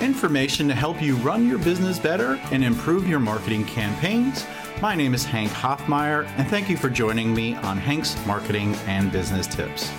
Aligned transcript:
information 0.00 0.66
to 0.68 0.74
help 0.74 1.00
you 1.02 1.16
run 1.16 1.46
your 1.46 1.58
business 1.58 1.98
better 1.98 2.40
and 2.50 2.64
improve 2.64 3.06
your 3.06 3.20
marketing 3.20 3.64
campaigns. 3.64 4.46
My 4.80 4.94
name 4.94 5.12
is 5.12 5.24
Hank 5.24 5.50
Hoffmeyer, 5.50 6.26
and 6.38 6.48
thank 6.48 6.70
you 6.70 6.76
for 6.76 6.88
joining 6.88 7.34
me 7.34 7.54
on 7.56 7.76
Hank's 7.76 8.16
Marketing 8.26 8.74
and 8.86 9.12
Business 9.12 9.46
Tips. 9.46 9.90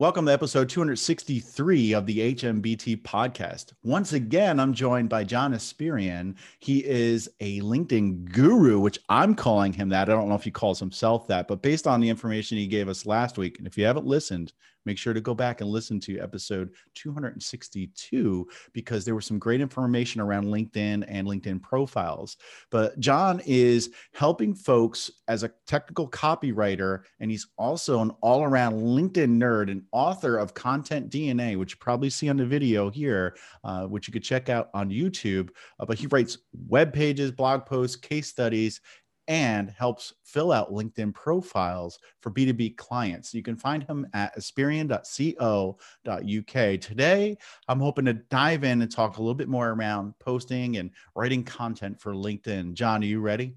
Welcome 0.00 0.24
to 0.24 0.32
episode 0.32 0.70
263 0.70 1.92
of 1.92 2.06
the 2.06 2.34
HMBT 2.34 3.02
podcast. 3.02 3.74
Once 3.82 4.14
again, 4.14 4.58
I'm 4.58 4.72
joined 4.72 5.10
by 5.10 5.24
John 5.24 5.52
Espirian. 5.52 6.36
He 6.58 6.82
is 6.82 7.28
a 7.40 7.60
LinkedIn 7.60 8.32
guru, 8.32 8.80
which 8.80 8.98
I'm 9.10 9.34
calling 9.34 9.74
him 9.74 9.90
that. 9.90 10.08
I 10.08 10.12
don't 10.12 10.30
know 10.30 10.36
if 10.36 10.44
he 10.44 10.50
calls 10.50 10.80
himself 10.80 11.26
that, 11.26 11.48
but 11.48 11.60
based 11.60 11.86
on 11.86 12.00
the 12.00 12.08
information 12.08 12.56
he 12.56 12.66
gave 12.66 12.88
us 12.88 13.04
last 13.04 13.36
week, 13.36 13.58
and 13.58 13.66
if 13.66 13.76
you 13.76 13.84
haven't 13.84 14.06
listened, 14.06 14.54
make 14.84 14.98
sure 14.98 15.12
to 15.12 15.20
go 15.20 15.34
back 15.34 15.60
and 15.60 15.70
listen 15.70 16.00
to 16.00 16.20
episode 16.20 16.70
262 16.94 18.46
because 18.72 19.04
there 19.04 19.14
was 19.14 19.26
some 19.26 19.38
great 19.38 19.60
information 19.60 20.20
around 20.20 20.46
LinkedIn 20.46 21.04
and 21.08 21.26
LinkedIn 21.26 21.62
profiles. 21.62 22.36
But 22.70 22.98
John 23.00 23.40
is 23.46 23.90
helping 24.12 24.54
folks 24.54 25.10
as 25.28 25.42
a 25.42 25.52
technical 25.66 26.08
copywriter, 26.08 27.02
and 27.20 27.30
he's 27.30 27.46
also 27.58 28.00
an 28.00 28.10
all 28.20 28.42
around 28.42 28.74
LinkedIn 28.74 29.38
nerd 29.38 29.70
and 29.70 29.82
author 29.92 30.38
of 30.38 30.54
Content 30.54 31.10
DNA, 31.10 31.56
which 31.56 31.72
you 31.72 31.78
probably 31.80 32.10
see 32.10 32.28
on 32.28 32.36
the 32.36 32.46
video 32.46 32.90
here, 32.90 33.36
uh, 33.64 33.86
which 33.86 34.08
you 34.08 34.12
could 34.12 34.24
check 34.24 34.48
out 34.48 34.70
on 34.74 34.90
YouTube. 34.90 35.50
Uh, 35.78 35.86
but 35.86 35.98
he 35.98 36.06
writes 36.06 36.38
web 36.68 36.92
pages, 36.92 37.30
blog 37.30 37.66
posts, 37.66 37.96
case 37.96 38.28
studies, 38.28 38.80
and 39.30 39.70
helps 39.70 40.12
fill 40.24 40.50
out 40.50 40.72
LinkedIn 40.72 41.14
profiles 41.14 42.00
for 42.20 42.32
B2B 42.32 42.76
clients. 42.76 43.32
You 43.32 43.44
can 43.44 43.54
find 43.54 43.84
him 43.84 44.04
at 44.12 44.36
espirian.co.uk. 44.36 46.80
Today, 46.80 47.36
I'm 47.68 47.78
hoping 47.78 48.06
to 48.06 48.14
dive 48.14 48.64
in 48.64 48.82
and 48.82 48.90
talk 48.90 49.18
a 49.18 49.22
little 49.22 49.36
bit 49.36 49.48
more 49.48 49.70
around 49.70 50.14
posting 50.18 50.78
and 50.78 50.90
writing 51.14 51.44
content 51.44 52.00
for 52.00 52.12
LinkedIn. 52.12 52.74
John, 52.74 53.04
are 53.04 53.06
you 53.06 53.20
ready? 53.20 53.54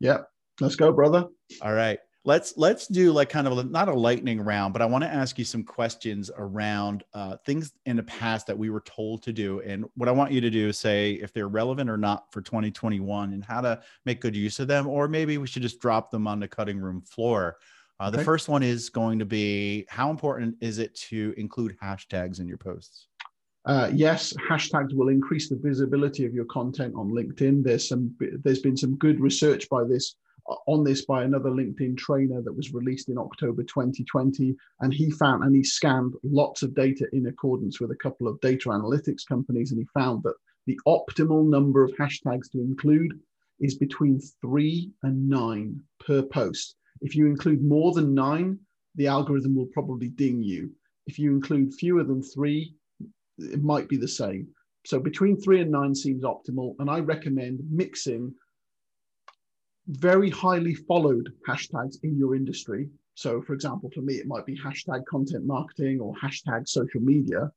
Yeah, 0.00 0.22
let's 0.60 0.74
go, 0.74 0.92
brother. 0.92 1.26
All 1.62 1.72
right 1.72 2.00
let's 2.24 2.54
let's 2.56 2.86
do 2.88 3.12
like 3.12 3.28
kind 3.28 3.46
of 3.46 3.56
a, 3.58 3.64
not 3.64 3.88
a 3.88 3.94
lightning 3.94 4.40
round 4.40 4.72
but 4.72 4.82
i 4.82 4.86
want 4.86 5.02
to 5.02 5.08
ask 5.08 5.38
you 5.38 5.44
some 5.44 5.62
questions 5.62 6.30
around 6.36 7.04
uh, 7.14 7.36
things 7.46 7.72
in 7.86 7.96
the 7.96 8.02
past 8.02 8.46
that 8.46 8.58
we 8.58 8.70
were 8.70 8.80
told 8.80 9.22
to 9.22 9.32
do 9.32 9.60
and 9.60 9.84
what 9.94 10.08
i 10.08 10.12
want 10.12 10.32
you 10.32 10.40
to 10.40 10.50
do 10.50 10.68
is 10.68 10.78
say 10.78 11.12
if 11.12 11.32
they're 11.32 11.48
relevant 11.48 11.88
or 11.88 11.96
not 11.96 12.30
for 12.32 12.40
2021 12.40 13.32
and 13.32 13.44
how 13.44 13.60
to 13.60 13.80
make 14.04 14.20
good 14.20 14.36
use 14.36 14.58
of 14.58 14.68
them 14.68 14.86
or 14.86 15.08
maybe 15.08 15.38
we 15.38 15.46
should 15.46 15.62
just 15.62 15.80
drop 15.80 16.10
them 16.10 16.26
on 16.26 16.40
the 16.40 16.48
cutting 16.48 16.78
room 16.78 17.00
floor 17.02 17.56
uh, 18.00 18.10
the 18.10 18.18
okay. 18.18 18.24
first 18.24 18.48
one 18.48 18.62
is 18.62 18.90
going 18.90 19.18
to 19.18 19.24
be 19.24 19.84
how 19.88 20.10
important 20.10 20.56
is 20.60 20.78
it 20.78 20.94
to 20.94 21.34
include 21.36 21.76
hashtags 21.82 22.40
in 22.40 22.48
your 22.48 22.58
posts 22.58 23.06
uh, 23.64 23.90
yes, 23.92 24.32
hashtags 24.48 24.94
will 24.94 25.08
increase 25.08 25.50
the 25.50 25.60
visibility 25.62 26.24
of 26.24 26.32
your 26.32 26.46
content 26.46 26.94
on 26.96 27.10
LinkedIn. 27.10 27.62
There's 27.62 27.86
some, 27.86 28.14
there's 28.42 28.60
been 28.60 28.78
some 28.78 28.96
good 28.96 29.20
research 29.20 29.68
by 29.68 29.84
this 29.84 30.14
on 30.66 30.84
this 30.84 31.04
by 31.04 31.24
another 31.24 31.50
LinkedIn 31.50 31.96
trainer 31.96 32.40
that 32.42 32.56
was 32.56 32.72
released 32.72 33.08
in 33.08 33.18
October 33.18 33.62
2020. 33.62 34.56
And 34.80 34.92
he 34.92 35.10
found 35.10 35.44
and 35.44 35.54
he 35.54 35.62
scanned 35.62 36.14
lots 36.22 36.62
of 36.62 36.74
data 36.74 37.06
in 37.12 37.26
accordance 37.26 37.80
with 37.80 37.90
a 37.90 37.96
couple 37.96 38.28
of 38.28 38.40
data 38.40 38.70
analytics 38.70 39.26
companies. 39.26 39.70
And 39.70 39.80
he 39.80 39.86
found 39.94 40.22
that 40.22 40.34
the 40.66 40.78
optimal 40.86 41.48
number 41.48 41.84
of 41.84 41.92
hashtags 41.92 42.50
to 42.52 42.60
include 42.60 43.18
is 43.60 43.76
between 43.76 44.20
three 44.40 44.90
and 45.02 45.28
nine 45.28 45.80
per 46.04 46.22
post. 46.22 46.76
If 47.00 47.14
you 47.14 47.26
include 47.26 47.62
more 47.62 47.92
than 47.92 48.14
nine, 48.14 48.58
the 48.94 49.06
algorithm 49.06 49.54
will 49.54 49.66
probably 49.66 50.08
ding 50.08 50.42
you. 50.42 50.70
If 51.06 51.18
you 51.18 51.30
include 51.30 51.74
fewer 51.74 52.04
than 52.04 52.22
three, 52.22 52.74
it 53.38 53.62
might 53.62 53.88
be 53.88 53.96
the 53.96 54.08
same. 54.08 54.48
So 54.84 54.98
between 54.98 55.36
three 55.36 55.60
and 55.60 55.70
nine 55.70 55.94
seems 55.94 56.24
optimal. 56.24 56.74
And 56.78 56.90
I 56.90 57.00
recommend 57.00 57.60
mixing 57.70 58.34
very 59.88 60.30
highly 60.30 60.74
followed 60.74 61.32
hashtags 61.48 61.96
in 62.02 62.16
your 62.16 62.36
industry. 62.36 62.88
So, 63.14 63.42
for 63.42 63.52
example, 63.54 63.90
for 63.94 64.00
me, 64.02 64.14
it 64.14 64.26
might 64.26 64.46
be 64.46 64.56
hashtag 64.56 65.04
content 65.06 65.44
marketing 65.44 66.00
or 66.00 66.14
hashtag 66.14 66.68
social 66.68 67.00
media. 67.00 67.50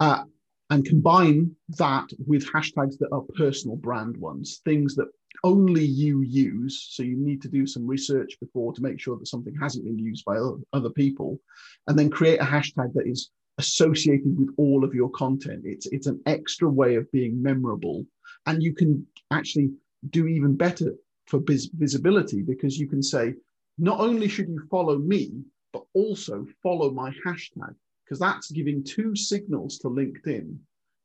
Uh, 0.00 0.24
and 0.70 0.84
combine 0.84 1.54
that 1.78 2.08
with 2.26 2.50
hashtags 2.50 2.98
that 2.98 3.10
are 3.12 3.22
personal 3.36 3.76
brand 3.76 4.16
ones, 4.16 4.62
things 4.64 4.94
that 4.96 5.08
only 5.44 5.84
you 5.84 6.22
use. 6.22 6.88
So 6.90 7.02
you 7.02 7.16
need 7.16 7.40
to 7.42 7.48
do 7.48 7.66
some 7.66 7.86
research 7.86 8.36
before 8.40 8.72
to 8.72 8.82
make 8.82 8.98
sure 8.98 9.16
that 9.16 9.28
something 9.28 9.54
hasn't 9.60 9.84
been 9.84 9.98
used 9.98 10.24
by 10.24 10.38
other 10.72 10.90
people, 10.90 11.40
and 11.86 11.98
then 11.98 12.10
create 12.10 12.40
a 12.40 12.44
hashtag 12.44 12.92
that 12.94 13.06
is 13.06 13.30
associated 13.58 14.36
with 14.38 14.48
all 14.56 14.84
of 14.84 14.94
your 14.94 15.10
content. 15.10 15.62
It's 15.64 15.86
it's 15.86 16.06
an 16.06 16.20
extra 16.26 16.68
way 16.68 16.96
of 16.96 17.10
being 17.12 17.40
memorable, 17.40 18.04
and 18.46 18.62
you 18.62 18.74
can 18.74 19.06
actually 19.30 19.70
do 20.10 20.26
even 20.26 20.56
better 20.56 20.94
for 21.26 21.40
vis- 21.40 21.70
visibility 21.72 22.42
because 22.42 22.78
you 22.78 22.88
can 22.88 23.02
say, 23.02 23.34
not 23.78 24.00
only 24.00 24.28
should 24.28 24.48
you 24.48 24.62
follow 24.70 24.98
me, 24.98 25.32
but 25.72 25.84
also 25.92 26.46
follow 26.62 26.90
my 26.90 27.10
hashtag, 27.26 27.74
because 28.04 28.18
that's 28.18 28.50
giving 28.50 28.82
two 28.82 29.14
signals 29.14 29.78
to 29.78 29.88
LinkedIn 29.88 30.56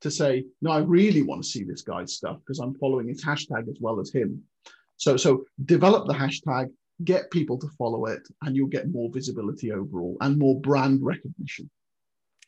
to 0.01 0.11
say, 0.11 0.45
no, 0.61 0.71
I 0.71 0.79
really 0.79 1.21
want 1.21 1.43
to 1.43 1.49
see 1.49 1.63
this 1.63 1.81
guy's 1.81 2.13
stuff 2.13 2.39
because 2.39 2.59
I'm 2.59 2.75
following 2.75 3.07
his 3.07 3.23
hashtag 3.23 3.69
as 3.69 3.77
well 3.79 3.99
as 3.99 4.11
him. 4.11 4.41
So, 4.97 5.17
so 5.17 5.45
develop 5.65 6.07
the 6.07 6.13
hashtag, 6.13 6.71
get 7.03 7.31
people 7.31 7.57
to 7.59 7.67
follow 7.77 8.05
it, 8.05 8.21
and 8.43 8.55
you'll 8.55 8.67
get 8.67 8.91
more 8.91 9.09
visibility 9.11 9.71
overall 9.71 10.17
and 10.21 10.37
more 10.37 10.59
brand 10.59 11.03
recognition. 11.03 11.69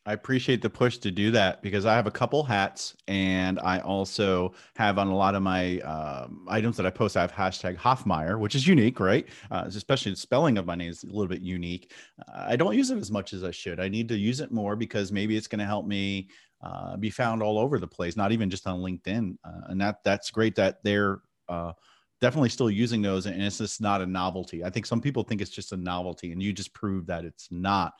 I 0.06 0.12
appreciate 0.12 0.60
the 0.60 0.68
push 0.68 0.98
to 0.98 1.10
do 1.10 1.30
that 1.30 1.62
because 1.62 1.86
I 1.86 1.94
have 1.94 2.06
a 2.06 2.10
couple 2.10 2.44
hats 2.44 2.94
and 3.08 3.58
I 3.58 3.78
also 3.78 4.52
have 4.76 4.98
on 4.98 5.08
a 5.08 5.16
lot 5.16 5.34
of 5.34 5.42
my 5.42 5.78
um, 5.80 6.44
items 6.46 6.76
that 6.76 6.84
I 6.84 6.90
post, 6.90 7.16
I 7.16 7.22
have 7.22 7.32
hashtag 7.32 7.78
Hoffmeyer, 7.78 8.38
which 8.38 8.54
is 8.54 8.66
unique, 8.66 9.00
right? 9.00 9.26
Uh, 9.50 9.64
especially 9.66 10.12
the 10.12 10.16
spelling 10.16 10.58
of 10.58 10.66
my 10.66 10.74
name 10.74 10.90
is 10.90 11.04
a 11.04 11.06
little 11.06 11.26
bit 11.26 11.40
unique. 11.40 11.92
Uh, 12.28 12.44
I 12.48 12.56
don't 12.56 12.76
use 12.76 12.90
it 12.90 12.98
as 12.98 13.10
much 13.10 13.32
as 13.32 13.44
I 13.44 13.50
should. 13.50 13.80
I 13.80 13.88
need 13.88 14.08
to 14.08 14.16
use 14.16 14.40
it 14.40 14.52
more 14.52 14.76
because 14.76 15.10
maybe 15.10 15.38
it's 15.38 15.46
going 15.46 15.60
to 15.60 15.64
help 15.64 15.86
me 15.86 16.28
uh, 16.62 16.98
be 16.98 17.08
found 17.08 17.42
all 17.42 17.58
over 17.58 17.78
the 17.78 17.86
place, 17.86 18.14
not 18.14 18.30
even 18.30 18.50
just 18.50 18.66
on 18.66 18.80
LinkedIn. 18.80 19.36
Uh, 19.42 19.60
and 19.68 19.80
that 19.80 20.04
that's 20.04 20.30
great 20.30 20.54
that 20.56 20.84
they're 20.84 21.20
uh, 21.48 21.72
definitely 22.20 22.50
still 22.50 22.70
using 22.70 23.00
those 23.00 23.24
and 23.24 23.42
it's 23.42 23.58
just 23.58 23.80
not 23.80 24.02
a 24.02 24.06
novelty. 24.06 24.64
I 24.64 24.70
think 24.70 24.84
some 24.84 25.00
people 25.00 25.22
think 25.22 25.40
it's 25.40 25.50
just 25.50 25.72
a 25.72 25.76
novelty 25.78 26.32
and 26.32 26.42
you 26.42 26.52
just 26.52 26.74
proved 26.74 27.06
that 27.06 27.24
it's 27.24 27.48
not. 27.50 27.94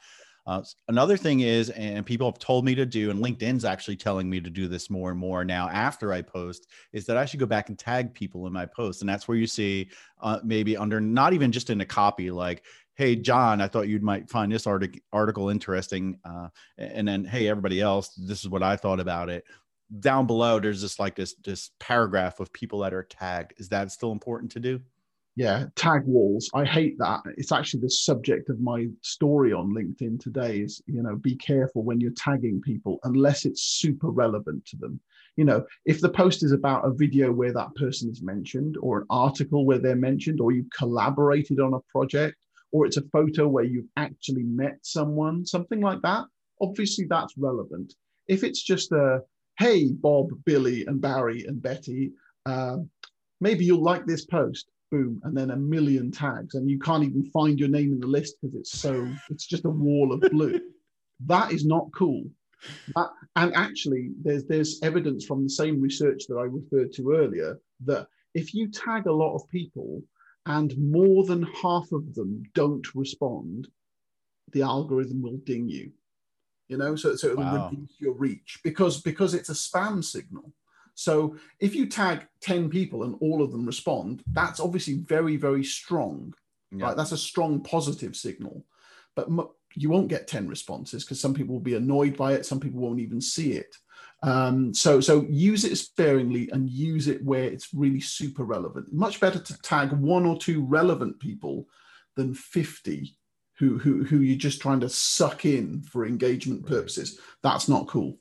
Uh, 0.47 0.62
another 0.88 1.16
thing 1.16 1.41
is, 1.41 1.71
and 1.71 2.05
people 2.05 2.31
have 2.31 2.38
told 2.38 2.65
me 2.65 2.75
to 2.75 2.84
do, 2.84 3.10
and 3.10 3.25
LinkedIn's 3.25 3.65
actually 3.65 3.97
telling 3.97 4.28
me 4.28 4.41
to 4.41 4.50
do 4.50 4.69
this 4.69 4.91
more 4.91 5.10
and 5.10 5.19
more 5.19 5.44
now 5.44 5.69
after 5.71 6.12
I 6.12 6.21
post, 6.21 6.66
is 6.93 7.06
that 7.06 7.16
I 7.16 7.25
should 7.25 7.41
go 7.41 7.47
back 7.47 7.71
and 7.71 7.78
tag 7.78 8.12
people 8.12 8.47
in 8.47 8.53
my 8.53 8.66
post. 8.66 9.00
And 9.00 9.09
that's 9.09 9.27
where 9.27 9.38
you 9.38 9.47
see 9.47 9.88
uh, 10.21 10.41
maybe 10.44 10.77
under 10.77 11.00
not 11.00 11.32
even 11.32 11.50
just 11.50 11.71
in 11.71 11.81
a 11.81 11.87
copy, 11.87 12.31
like, 12.31 12.65
hey, 12.94 13.16
John, 13.16 13.60
I 13.60 13.69
thought 13.69 13.88
you 13.88 13.99
might 14.00 14.28
find 14.31 14.53
this 14.53 14.66
artic- 14.66 15.03
article 15.12 15.49
interesting. 15.49 16.19
Uh, 16.25 16.49
and 16.78 17.09
then, 17.09 17.25
hey, 17.25 17.49
everybody 17.49 17.81
else, 17.81 18.11
this 18.11 18.41
is 18.41 18.49
what 18.49 18.62
I 18.62 18.76
thought 18.76 19.00
about 19.00 19.28
it. 19.31 19.44
Down 20.00 20.26
below, 20.26 20.61
there's 20.61 20.81
just 20.81 20.99
like 20.99 21.15
this 21.15 21.34
this 21.44 21.71
paragraph 21.78 22.41
of 22.41 22.53
people 22.53 22.81
that 22.81 22.94
are 22.94 23.03
tagged. 23.03 23.55
Is 23.59 23.69
that 23.69 23.93
still 23.93 24.12
important 24.12 24.53
to 24.53 24.61
do? 24.61 24.81
Yeah 25.36 25.66
tag 25.74 26.04
walls. 26.06 26.50
I 26.54 26.64
hate 26.64 26.98
that. 26.98 27.20
It's 27.36 27.52
actually 27.52 27.80
the 27.80 27.90
subject 27.90 28.50
of 28.50 28.60
my 28.60 28.86
story 29.02 29.52
on 29.52 29.74
linkedin 29.74 30.20
today 30.20 30.58
is 30.58 30.82
you 30.86 31.02
know 31.02 31.16
be 31.16 31.36
careful 31.36 31.82
when 31.82 32.00
you're 32.00 32.12
tagging 32.12 32.60
people 32.60 32.98
unless 33.04 33.44
it's 33.44 33.62
super 33.62 34.10
relevant 34.10 34.64
to 34.66 34.76
them. 34.76 35.00
You 35.36 35.44
know 35.44 35.66
if 35.84 36.00
the 36.00 36.08
post 36.08 36.44
is 36.44 36.52
about 36.52 36.86
a 36.86 36.92
video 36.92 37.32
where 37.32 37.52
that 37.52 37.74
person 37.74 38.10
is 38.10 38.22
mentioned 38.22 38.76
or 38.80 38.98
an 38.98 39.06
article 39.10 39.66
where 39.66 39.78
they're 39.78 39.96
mentioned 39.96 40.40
or 40.40 40.52
you 40.52 40.66
collaborated 40.76 41.60
on 41.60 41.75
a 41.75 41.80
project 41.90 42.37
or 42.72 42.87
it's 42.87 42.96
a 42.96 43.08
photo 43.12 43.48
where 43.48 43.64
you've 43.64 43.90
actually 43.96 44.44
met 44.44 44.78
someone 44.82 45.44
something 45.44 45.80
like 45.80 46.00
that 46.02 46.25
obviously 46.60 47.06
that's 47.08 47.37
relevant. 47.37 47.94
If 48.28 48.44
it's 48.44 48.62
just 48.62 48.92
a 48.92 49.22
hey 49.58 49.90
bob 49.92 50.30
billy 50.44 50.87
and 50.87 51.00
barry 51.00 51.44
and 51.46 51.60
betty 51.60 52.12
uh, 52.46 52.78
maybe 53.40 53.64
you'll 53.64 53.82
like 53.82 54.06
this 54.06 54.25
post 54.25 54.69
boom, 54.94 55.20
and 55.25 55.37
then 55.37 55.50
a 55.50 55.56
million 55.56 56.11
tags, 56.11 56.55
and 56.55 56.70
you 56.70 56.79
can't 56.79 57.05
even 57.05 57.25
find 57.31 57.58
your 57.58 57.69
name 57.69 57.93
in 57.93 58.00
the 58.00 58.06
list 58.06 58.37
because 58.41 58.55
it's 58.55 58.79
so 58.79 59.08
it's 59.31 59.46
just 59.46 59.64
a 59.64 59.70
wall 59.70 60.12
of 60.12 60.20
blue. 60.31 60.61
that 61.26 61.52
is 61.52 61.64
not 61.64 61.88
cool. 61.96 62.25
That, 62.94 63.11
and 63.37 63.55
actually, 63.55 64.11
there's 64.23 64.44
there's 64.44 64.81
evidence 64.82 65.25
from 65.25 65.43
the 65.43 65.50
same 65.50 65.81
research 65.81 66.23
that 66.29 66.37
I 66.37 66.44
referred 66.44 66.93
to 66.94 67.12
earlier 67.12 67.58
that 67.87 68.06
if 68.35 68.55
you 68.55 68.70
tag 68.70 69.06
a 69.06 69.12
lot 69.12 69.35
of 69.35 69.49
people 69.49 70.02
and 70.46 70.73
more 70.79 71.25
than 71.25 71.43
half 71.62 71.90
of 71.93 72.14
them 72.14 72.43
don't 72.55 72.87
respond, 72.94 73.69
the 74.52 74.62
algorithm 74.62 75.23
will 75.23 75.38
ding 75.44 75.69
you. 75.69 75.90
You 76.69 76.79
know, 76.79 76.97
so 76.97 77.17
so 77.17 77.29
it'll 77.29 77.43
wow. 77.43 77.69
reduce 77.70 77.97
your 77.99 78.14
reach 78.14 78.61
because 78.62 79.02
because 79.02 79.35
it's 79.35 79.50
a 79.50 79.61
spam 79.67 80.02
signal. 80.02 80.52
So 80.94 81.37
if 81.61 81.75
you 81.75 81.87
tag 81.87 82.26
10 82.41 82.70
people 82.70 83.05
and 83.05 83.17
all 83.20 83.43
of 83.43 83.50
them 83.50 83.67
respond, 83.67 84.23
that's 84.32 84.61
obviously 84.61 84.99
very, 84.99 85.37
very 85.37 85.64
strong. 85.64 86.35
Yeah. 86.70 86.87
Right? 86.87 86.96
That's 86.96 87.12
a 87.12 87.19
strong 87.19 87.62
positive 87.62 88.14
signal. 88.17 88.64
But 89.17 89.29
you 89.76 89.91
won't 89.91 90.08
get 90.08 90.29
10 90.29 90.49
responses 90.49 91.05
because 91.05 91.20
some 91.20 91.35
people 91.35 91.55
will 91.55 91.61
be 91.61 91.75
annoyed 91.75 92.17
by 92.17 92.32
it 92.32 92.46
some 92.46 92.61
people 92.61 92.81
won't 92.81 93.00
even 93.00 93.20
see 93.20 93.52
it 93.52 93.76
um, 94.23 94.73
so 94.73 95.00
so 95.00 95.26
use 95.29 95.64
it 95.64 95.76
sparingly 95.76 96.49
and 96.52 96.70
use 96.70 97.08
it 97.08 97.23
where 97.25 97.44
it's 97.44 97.75
really 97.75 98.00
super 98.00 98.44
relevant 98.44 98.93
much 98.93 99.20
better 99.20 99.38
to 99.38 99.58
tag 99.62 99.93
one 99.93 100.25
or 100.25 100.37
two 100.37 100.64
relevant 100.64 101.19
people 101.20 101.67
than 102.17 102.35
50 102.35 103.17
who 103.58 103.79
who, 103.79 104.05
who 104.05 104.20
you're 104.20 104.38
just 104.38 104.62
trying 104.62 104.81
to 104.81 104.88
suck 104.88 105.44
in 105.44 105.82
for 105.82 106.06
engagement 106.06 106.67
purposes 106.67 107.19
that's 107.43 107.69
not 107.69 107.88
cool 107.88 108.17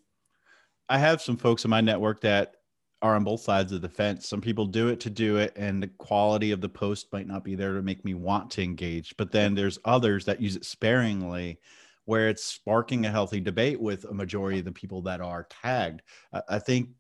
i 0.90 0.98
have 0.98 1.22
some 1.22 1.38
folks 1.38 1.64
in 1.64 1.70
my 1.70 1.82
network 1.82 2.22
that 2.22 2.56
are 3.04 3.16
on 3.18 3.26
both 3.26 3.42
sides 3.42 3.74
of 3.74 3.82
the 3.82 3.90
fence. 3.90 4.28
Some 4.28 4.40
people 4.40 4.66
do 4.66 4.88
it 4.88 5.02
to 5.02 5.10
do 5.10 5.36
it, 5.36 5.52
and 5.58 5.84
the 5.84 5.90
quality 5.90 6.52
of 6.52 6.62
the 6.62 6.70
post 6.70 7.12
might 7.12 7.28
not 7.28 7.44
be 7.44 7.54
there 7.54 7.74
to 7.74 7.82
make 7.82 8.04
me 8.06 8.14
want 8.14 8.50
to 8.52 8.64
engage. 8.64 9.14
But 9.18 9.32
then 9.32 9.54
there's 9.54 9.78
others 9.84 10.24
that 10.26 10.42
use 10.42 10.56
it 10.56 10.64
sparingly, 10.64 11.60
where 12.06 12.30
it's 12.30 12.46
sparking 12.46 13.06
a 13.06 13.12
healthy 13.12 13.42
debate 13.42 13.80
with 13.80 14.06
a 14.06 14.14
majority 14.14 14.60
of 14.60 14.66
the 14.66 14.72
people 14.72 15.02
that 15.02 15.20
are 15.20 15.48
tagged. 15.62 16.02
I 16.48 16.60
think 16.60 16.92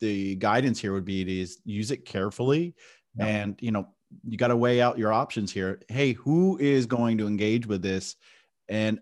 the 0.00 0.36
guidance 0.36 0.78
here 0.78 0.92
would 0.92 1.06
be 1.06 1.24
to 1.24 1.52
use 1.64 1.90
it 1.90 2.04
carefully, 2.04 2.74
yeah. 3.18 3.26
and 3.26 3.58
you 3.60 3.70
know 3.70 3.88
you 4.28 4.36
got 4.36 4.48
to 4.48 4.56
weigh 4.56 4.82
out 4.82 4.98
your 4.98 5.14
options 5.14 5.50
here. 5.50 5.80
Hey, 5.88 6.12
who 6.12 6.58
is 6.58 6.84
going 6.84 7.16
to 7.18 7.26
engage 7.26 7.66
with 7.66 7.80
this? 7.80 8.16
And 8.68 9.00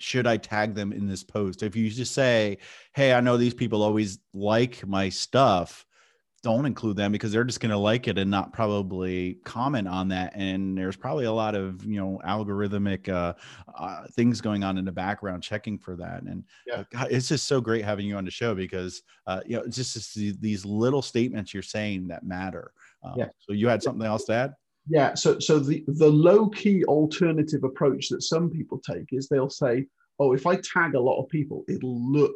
should 0.00 0.26
I 0.26 0.36
tag 0.36 0.74
them 0.74 0.92
in 0.92 1.06
this 1.06 1.22
post? 1.22 1.62
If 1.62 1.76
you 1.76 1.88
just 1.90 2.14
say, 2.14 2.58
hey, 2.94 3.12
I 3.12 3.20
know 3.20 3.36
these 3.36 3.54
people 3.54 3.82
always 3.82 4.18
like 4.32 4.86
my 4.86 5.08
stuff, 5.08 5.86
don't 6.42 6.64
include 6.64 6.96
them 6.96 7.12
because 7.12 7.32
they're 7.32 7.44
just 7.44 7.60
going 7.60 7.70
to 7.70 7.76
like 7.76 8.08
it 8.08 8.16
and 8.16 8.30
not 8.30 8.52
probably 8.52 9.34
comment 9.44 9.86
on 9.86 10.08
that. 10.08 10.32
And 10.34 10.76
there's 10.76 10.96
probably 10.96 11.26
a 11.26 11.32
lot 11.32 11.54
of, 11.54 11.84
you 11.84 12.00
know, 12.00 12.18
algorithmic 12.26 13.10
uh, 13.10 13.34
uh, 13.76 14.06
things 14.12 14.40
going 14.40 14.64
on 14.64 14.78
in 14.78 14.86
the 14.86 14.92
background 14.92 15.42
checking 15.42 15.78
for 15.78 15.96
that. 15.96 16.22
And 16.22 16.44
yeah. 16.66 16.76
Uh, 16.76 16.84
God, 16.90 17.08
it's 17.10 17.28
just 17.28 17.46
so 17.46 17.60
great 17.60 17.84
having 17.84 18.06
you 18.06 18.16
on 18.16 18.24
the 18.24 18.30
show 18.30 18.54
because, 18.54 19.02
uh, 19.26 19.42
you 19.44 19.56
know, 19.56 19.64
it's 19.64 19.76
just, 19.76 19.92
just 19.92 20.40
these 20.40 20.64
little 20.64 21.02
statements 21.02 21.52
you're 21.52 21.62
saying 21.62 22.08
that 22.08 22.24
matter. 22.24 22.72
Um, 23.02 23.14
yeah. 23.18 23.28
So 23.40 23.52
you 23.52 23.68
had 23.68 23.82
something 23.82 24.06
else 24.06 24.24
to 24.24 24.32
add? 24.32 24.54
Yeah, 24.90 25.14
so 25.14 25.38
so 25.38 25.60
the 25.60 25.84
the 25.86 26.10
low 26.10 26.48
key 26.48 26.84
alternative 26.84 27.62
approach 27.62 28.08
that 28.08 28.24
some 28.24 28.50
people 28.50 28.80
take 28.80 29.06
is 29.12 29.28
they'll 29.28 29.48
say, 29.48 29.86
"Oh, 30.18 30.32
if 30.32 30.46
I 30.46 30.56
tag 30.56 30.96
a 30.96 31.00
lot 31.00 31.22
of 31.22 31.28
people, 31.28 31.64
it'll 31.68 32.12
look 32.12 32.34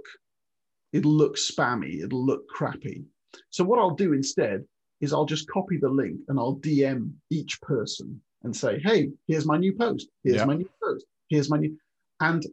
it'll 0.93 1.11
look 1.11 1.37
spammy, 1.37 2.05
it'll 2.05 2.25
look 2.25 2.47
crappy." 2.47 3.07
So 3.51 3.65
what 3.65 3.81
I'll 3.81 3.97
do 3.97 4.13
instead 4.13 4.65
is 5.01 5.13
I'll 5.13 5.25
just 5.25 5.51
copy 5.51 5.79
the 5.79 5.89
link 5.89 6.21
and 6.29 6.39
I'll 6.39 6.57
DM 6.59 7.15
each 7.29 7.61
person 7.61 8.21
and 8.45 8.55
say, 8.55 8.79
"Hey, 8.79 9.11
here's 9.27 9.47
my 9.47 9.59
new 9.59 9.75
post. 9.75 10.09
Here's 10.23 10.37
yeah. 10.37 10.45
my 10.45 10.55
new 10.55 10.71
post. 10.81 11.07
Here's 11.31 11.51
my 11.51 11.59
new," 11.59 11.77
and 12.21 12.47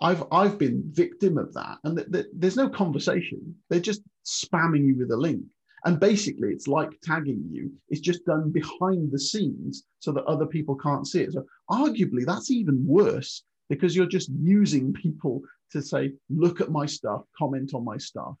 I've 0.00 0.24
I've 0.32 0.58
been 0.58 0.82
victim 0.86 1.38
of 1.38 1.54
that, 1.54 1.78
and 1.84 1.96
th- 1.96 2.10
th- 2.10 2.26
there's 2.32 2.56
no 2.56 2.68
conversation. 2.68 3.54
They're 3.70 3.78
just 3.78 4.02
spamming 4.26 4.84
you 4.84 4.96
with 4.96 5.12
a 5.12 5.16
link. 5.16 5.44
And 5.88 5.98
basically, 5.98 6.50
it's 6.50 6.68
like 6.68 6.90
tagging 7.02 7.42
you. 7.50 7.72
It's 7.88 8.02
just 8.02 8.26
done 8.26 8.50
behind 8.50 9.10
the 9.10 9.18
scenes 9.18 9.84
so 10.00 10.12
that 10.12 10.24
other 10.24 10.44
people 10.44 10.76
can't 10.76 11.06
see 11.06 11.22
it. 11.22 11.32
So, 11.32 11.46
arguably, 11.70 12.26
that's 12.26 12.50
even 12.50 12.86
worse 12.86 13.42
because 13.70 13.96
you're 13.96 14.04
just 14.04 14.28
using 14.38 14.92
people 14.92 15.40
to 15.72 15.80
say, 15.80 16.12
look 16.28 16.60
at 16.60 16.70
my 16.70 16.84
stuff, 16.84 17.22
comment 17.38 17.72
on 17.72 17.86
my 17.86 17.96
stuff. 17.96 18.34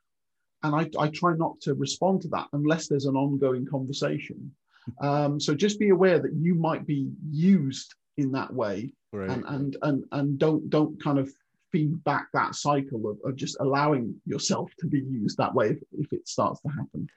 And 0.62 0.74
I, 0.74 0.90
I 1.02 1.08
try 1.08 1.32
not 1.36 1.58
to 1.62 1.72
respond 1.72 2.20
to 2.22 2.28
that 2.28 2.48
unless 2.52 2.86
there's 2.86 3.06
an 3.06 3.16
ongoing 3.16 3.64
conversation. 3.64 4.54
Um, 5.00 5.40
so 5.40 5.54
just 5.54 5.80
be 5.80 5.88
aware 5.88 6.18
that 6.18 6.34
you 6.34 6.54
might 6.54 6.86
be 6.86 7.10
used 7.30 7.94
in 8.18 8.30
that 8.32 8.52
way 8.52 8.92
right. 9.14 9.30
and, 9.30 9.44
and, 9.46 9.76
and, 9.82 10.04
and 10.12 10.38
don't, 10.38 10.68
don't 10.68 11.02
kind 11.02 11.18
of 11.18 11.30
feed 11.72 12.04
back 12.04 12.28
that 12.34 12.54
cycle 12.54 13.08
of, 13.10 13.18
of 13.24 13.36
just 13.36 13.56
allowing 13.60 14.14
yourself 14.26 14.70
to 14.80 14.86
be 14.86 15.00
used 15.00 15.38
that 15.38 15.54
way 15.54 15.68
if, 15.68 15.78
if 15.92 16.12
it 16.12 16.28
starts 16.28 16.60
to 16.62 16.68
happen 16.68 17.08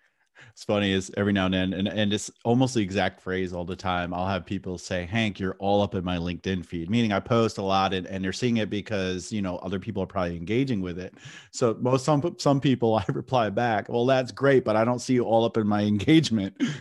it's 0.51 0.63
funny 0.63 0.91
is 0.91 1.11
every 1.17 1.33
now 1.33 1.45
and 1.45 1.53
then 1.53 1.73
and, 1.73 1.87
and 1.87 2.13
it's 2.13 2.31
almost 2.43 2.75
the 2.75 2.81
exact 2.81 3.21
phrase 3.21 3.53
all 3.53 3.65
the 3.65 3.75
time. 3.75 4.13
I'll 4.13 4.27
have 4.27 4.45
people 4.45 4.77
say 4.77 5.05
hank 5.05 5.39
you're 5.39 5.55
all 5.59 5.81
up 5.81 5.95
in 5.95 6.03
my 6.03 6.17
linkedin 6.17 6.65
feed 6.65 6.89
meaning 6.89 7.11
i 7.11 7.19
post 7.19 7.57
a 7.57 7.61
lot 7.61 7.93
and, 7.93 8.05
and 8.07 8.23
they're 8.23 8.33
seeing 8.33 8.57
it 8.57 8.69
because 8.69 9.31
you 9.31 9.41
know 9.41 9.57
other 9.57 9.79
people 9.79 10.03
are 10.03 10.07
probably 10.07 10.37
engaging 10.37 10.81
with 10.81 10.99
it. 10.99 11.13
So 11.51 11.77
most 11.79 12.05
some 12.05 12.35
some 12.37 12.59
people 12.59 12.95
i 12.99 13.05
reply 13.09 13.49
back 13.49 13.89
well 13.89 14.05
that's 14.05 14.31
great 14.31 14.65
but 14.65 14.75
i 14.75 14.83
don't 14.83 14.99
see 14.99 15.13
you 15.13 15.23
all 15.23 15.45
up 15.45 15.57
in 15.57 15.67
my 15.67 15.81
engagement. 15.81 16.61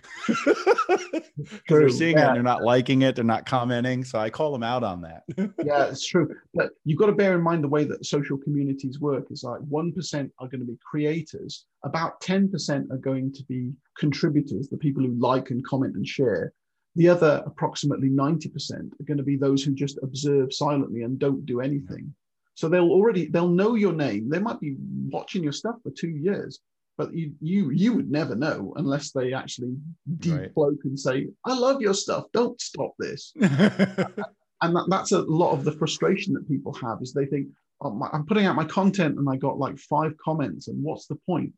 Because 1.40 1.78
they're 1.78 1.88
seeing 1.88 2.18
yeah. 2.18 2.30
it 2.30 2.34
they're 2.34 2.42
not 2.42 2.62
liking 2.62 3.02
it 3.02 3.14
they're 3.14 3.24
not 3.24 3.46
commenting 3.46 4.04
so 4.04 4.18
i 4.18 4.28
call 4.28 4.52
them 4.52 4.62
out 4.62 4.82
on 4.84 5.00
that. 5.02 5.22
Yeah 5.64 5.86
it's 5.86 6.06
true 6.06 6.34
but 6.54 6.70
you've 6.84 6.98
got 6.98 7.06
to 7.06 7.12
bear 7.12 7.34
in 7.34 7.42
mind 7.42 7.64
the 7.64 7.68
way 7.68 7.84
that 7.84 8.04
social 8.04 8.36
communities 8.36 9.00
work 9.00 9.30
is 9.30 9.42
like 9.42 9.60
1% 9.60 10.30
are 10.38 10.48
going 10.48 10.60
to 10.60 10.66
be 10.66 10.78
creators 10.84 11.66
about 11.84 12.20
10% 12.20 12.90
are 12.90 12.98
going 12.98 13.32
to 13.32 13.42
be 13.44 13.72
contributors, 13.98 14.68
the 14.68 14.76
people 14.76 15.02
who 15.02 15.14
like 15.18 15.50
and 15.50 15.64
comment 15.64 15.94
and 15.96 16.06
share. 16.06 16.52
The 16.96 17.08
other 17.08 17.42
approximately 17.46 18.10
90% 18.10 18.72
are 18.72 19.04
going 19.04 19.18
to 19.18 19.22
be 19.22 19.36
those 19.36 19.62
who 19.62 19.72
just 19.72 19.98
observe 20.02 20.52
silently 20.52 21.02
and 21.02 21.18
don't 21.18 21.46
do 21.46 21.60
anything. 21.60 22.12
So 22.54 22.68
they'll 22.68 22.90
already 22.90 23.26
they'll 23.26 23.48
know 23.48 23.74
your 23.74 23.92
name. 23.92 24.28
They 24.28 24.38
might 24.38 24.60
be 24.60 24.76
watching 25.08 25.42
your 25.42 25.52
stuff 25.52 25.76
for 25.82 25.90
two 25.90 26.10
years, 26.10 26.60
but 26.98 27.14
you 27.14 27.32
you 27.40 27.70
you 27.70 27.94
would 27.94 28.10
never 28.10 28.34
know 28.34 28.74
unless 28.76 29.12
they 29.12 29.32
actually 29.32 29.76
deep 30.18 30.52
right. 30.56 30.76
and 30.84 31.00
say, 31.00 31.28
"I 31.46 31.54
love 31.56 31.80
your 31.80 31.94
stuff. 31.94 32.26
Don't 32.34 32.60
stop 32.60 32.92
this." 32.98 33.32
and 33.40 34.76
that, 34.76 34.86
that's 34.88 35.12
a 35.12 35.22
lot 35.22 35.52
of 35.52 35.64
the 35.64 35.72
frustration 35.72 36.34
that 36.34 36.48
people 36.48 36.74
have 36.74 36.98
is 37.00 37.14
they 37.14 37.24
think, 37.24 37.48
oh, 37.80 37.92
my, 37.92 38.10
"I'm 38.12 38.26
putting 38.26 38.44
out 38.44 38.56
my 38.56 38.66
content 38.66 39.16
and 39.18 39.26
I 39.30 39.36
got 39.36 39.58
like 39.58 39.78
five 39.78 40.12
comments, 40.22 40.68
and 40.68 40.82
what's 40.82 41.06
the 41.06 41.18
point?" 41.26 41.54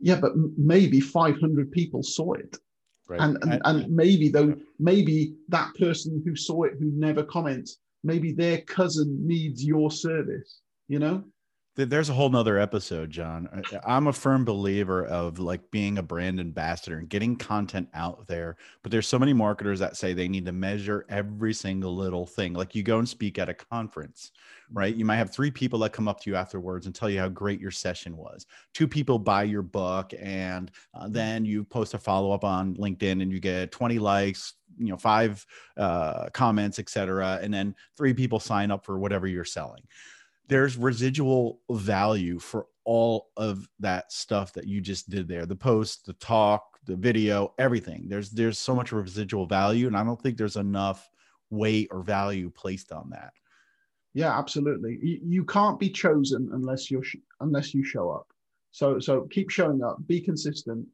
Yeah, 0.00 0.18
but 0.20 0.32
maybe 0.56 1.00
500 1.00 1.70
people 1.72 2.02
saw 2.02 2.32
it. 2.34 2.56
Right. 3.08 3.20
And, 3.20 3.38
and, 3.42 3.62
and 3.64 3.90
maybe 3.90 4.28
though, 4.28 4.54
maybe 4.78 5.34
that 5.48 5.74
person 5.78 6.22
who 6.24 6.36
saw 6.36 6.64
it, 6.64 6.74
who 6.78 6.90
never 6.94 7.22
comments, 7.22 7.78
maybe 8.04 8.32
their 8.32 8.60
cousin 8.62 9.26
needs 9.26 9.64
your 9.64 9.90
service, 9.90 10.60
you 10.88 10.98
know? 10.98 11.24
There's 11.84 12.08
a 12.08 12.12
whole 12.12 12.28
nother 12.28 12.58
episode 12.58 13.10
john. 13.10 13.48
I'm 13.86 14.08
a 14.08 14.12
firm 14.12 14.44
believer 14.44 15.06
of 15.06 15.38
like 15.38 15.70
being 15.70 15.98
a 15.98 16.02
brand 16.02 16.40
ambassador 16.40 16.98
and 16.98 17.08
getting 17.08 17.36
content 17.36 17.88
out 17.94 18.26
there 18.26 18.56
but 18.82 18.90
there's 18.90 19.06
so 19.06 19.18
many 19.18 19.32
marketers 19.32 19.78
that 19.78 19.96
say 19.96 20.12
they 20.12 20.28
need 20.28 20.46
to 20.46 20.52
measure 20.52 21.06
every 21.08 21.54
single 21.54 21.94
little 21.94 22.26
thing. 22.26 22.52
Like 22.52 22.74
you 22.74 22.82
go 22.82 22.98
and 22.98 23.08
speak 23.08 23.38
at 23.38 23.48
a 23.48 23.54
conference 23.54 24.32
right? 24.72 24.94
You 24.94 25.04
might 25.04 25.16
have 25.16 25.32
three 25.32 25.50
people 25.50 25.78
that 25.80 25.92
come 25.92 26.08
up 26.08 26.20
to 26.20 26.30
you 26.30 26.36
afterwards 26.36 26.86
and 26.86 26.94
tell 26.94 27.08
you 27.08 27.18
how 27.18 27.28
great 27.28 27.60
your 27.60 27.70
session 27.70 28.16
was. 28.16 28.46
Two 28.74 28.86
people 28.86 29.18
buy 29.18 29.44
your 29.44 29.62
book 29.62 30.12
and 30.20 30.70
uh, 30.94 31.08
then 31.08 31.44
you 31.44 31.64
post 31.64 31.94
a 31.94 31.98
follow-up 31.98 32.44
on 32.44 32.74
linkedin 32.74 33.22
and 33.22 33.32
you 33.32 33.40
get 33.40 33.72
20 33.72 33.98
likes 33.98 34.54
you 34.78 34.90
know 34.90 34.96
five 34.96 35.44
uh, 35.76 36.28
comments 36.32 36.78
etc 36.78 37.40
and 37.42 37.52
then 37.52 37.74
three 37.96 38.14
people 38.14 38.38
sign 38.38 38.70
up 38.70 38.84
for 38.84 38.98
whatever 38.98 39.26
you're 39.26 39.44
selling 39.44 39.82
there's 40.48 40.76
residual 40.76 41.60
value 41.70 42.38
for 42.38 42.66
all 42.84 43.28
of 43.36 43.68
that 43.80 44.10
stuff 44.10 44.52
that 44.54 44.66
you 44.66 44.80
just 44.80 45.10
did 45.10 45.28
there. 45.28 45.46
The 45.46 45.54
post 45.54 46.06
the 46.06 46.14
talk 46.14 46.64
the 46.86 46.96
video 46.96 47.52
everything. 47.58 48.06
There's 48.08 48.30
there's 48.30 48.58
so 48.58 48.74
much 48.74 48.92
residual 48.92 49.46
value 49.46 49.86
and 49.86 49.96
i 49.96 50.02
don't 50.02 50.20
think 50.20 50.38
there's 50.38 50.56
enough 50.56 51.08
weight 51.50 51.88
or 51.90 52.02
value 52.02 52.50
placed 52.50 52.90
on 52.92 53.10
that. 53.10 53.32
Yeah 54.14 54.36
absolutely. 54.36 54.98
You, 55.02 55.20
you 55.22 55.44
can't 55.44 55.78
be 55.78 55.90
chosen 55.90 56.48
unless 56.52 56.90
you're 56.90 57.04
sh- 57.04 57.16
unless 57.40 57.74
you 57.74 57.84
show 57.84 58.10
up. 58.10 58.26
So 58.72 58.98
so 58.98 59.28
keep 59.30 59.50
showing 59.50 59.82
up 59.82 59.98
be 60.06 60.20
consistent 60.20 60.86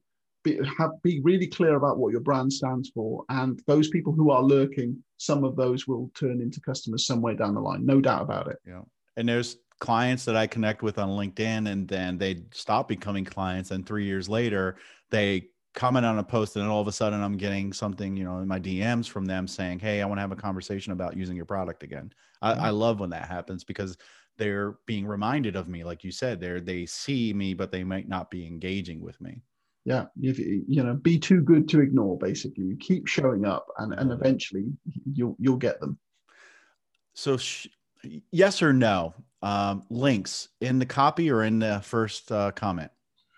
be, 0.42 0.58
have, 0.78 0.90
be 1.02 1.20
really 1.20 1.46
clear 1.46 1.76
about 1.76 1.96
what 1.96 2.12
your 2.12 2.20
brand 2.20 2.52
stands 2.52 2.90
for 2.90 3.24
and 3.28 3.62
those 3.66 3.88
people 3.88 4.12
who 4.12 4.30
are 4.30 4.42
lurking 4.42 5.02
some 5.16 5.42
of 5.42 5.56
those 5.56 5.86
will 5.86 6.10
turn 6.14 6.42
into 6.42 6.60
customers 6.60 7.06
somewhere 7.06 7.34
down 7.34 7.54
the 7.54 7.60
line 7.60 7.86
no 7.86 8.00
doubt 8.00 8.22
about 8.22 8.48
it. 8.48 8.58
Yeah 8.66 8.82
and 9.16 9.28
there's 9.28 9.56
clients 9.80 10.24
that 10.24 10.36
I 10.36 10.46
connect 10.46 10.82
with 10.82 10.98
on 10.98 11.10
LinkedIn, 11.10 11.70
and 11.70 11.86
then 11.86 12.18
they 12.18 12.44
stop 12.52 12.88
becoming 12.88 13.24
clients, 13.24 13.70
and 13.70 13.86
three 13.86 14.04
years 14.04 14.28
later 14.28 14.76
they 15.10 15.48
comment 15.74 16.06
on 16.06 16.18
a 16.18 16.24
post, 16.24 16.56
and 16.56 16.66
all 16.68 16.80
of 16.80 16.88
a 16.88 16.92
sudden 16.92 17.20
I'm 17.22 17.36
getting 17.36 17.72
something, 17.72 18.16
you 18.16 18.24
know, 18.24 18.38
in 18.38 18.48
my 18.48 18.60
DMs 18.60 19.08
from 19.08 19.24
them 19.24 19.46
saying, 19.46 19.80
"Hey, 19.80 20.00
I 20.00 20.06
want 20.06 20.18
to 20.18 20.22
have 20.22 20.32
a 20.32 20.36
conversation 20.36 20.92
about 20.92 21.16
using 21.16 21.36
your 21.36 21.44
product 21.44 21.82
again." 21.82 22.12
I, 22.42 22.52
mm-hmm. 22.52 22.64
I 22.64 22.70
love 22.70 23.00
when 23.00 23.10
that 23.10 23.28
happens 23.28 23.64
because 23.64 23.96
they're 24.36 24.78
being 24.86 25.06
reminded 25.06 25.56
of 25.56 25.68
me, 25.68 25.84
like 25.84 26.04
you 26.04 26.10
said. 26.10 26.40
They're 26.40 26.60
they 26.60 26.86
see 26.86 27.32
me, 27.32 27.54
but 27.54 27.70
they 27.70 27.84
might 27.84 28.08
not 28.08 28.30
be 28.30 28.46
engaging 28.46 29.00
with 29.00 29.20
me. 29.20 29.42
Yeah, 29.84 30.06
if 30.22 30.38
you 30.38 30.82
know, 30.82 30.94
be 30.94 31.18
too 31.18 31.42
good 31.42 31.68
to 31.70 31.80
ignore. 31.80 32.16
Basically, 32.16 32.64
you 32.64 32.76
keep 32.76 33.06
showing 33.06 33.44
up, 33.44 33.66
and 33.78 33.92
and 33.92 34.10
mm-hmm. 34.10 34.20
eventually 34.20 34.66
you'll 35.12 35.36
you'll 35.38 35.56
get 35.56 35.80
them. 35.80 35.98
So 37.14 37.36
sh- 37.36 37.68
yes 38.30 38.62
or 38.62 38.72
no 38.72 39.14
um, 39.42 39.84
links 39.90 40.48
in 40.60 40.78
the 40.78 40.86
copy 40.86 41.30
or 41.30 41.42
in 41.42 41.58
the 41.58 41.80
first 41.84 42.30
uh, 42.32 42.50
comment 42.52 42.90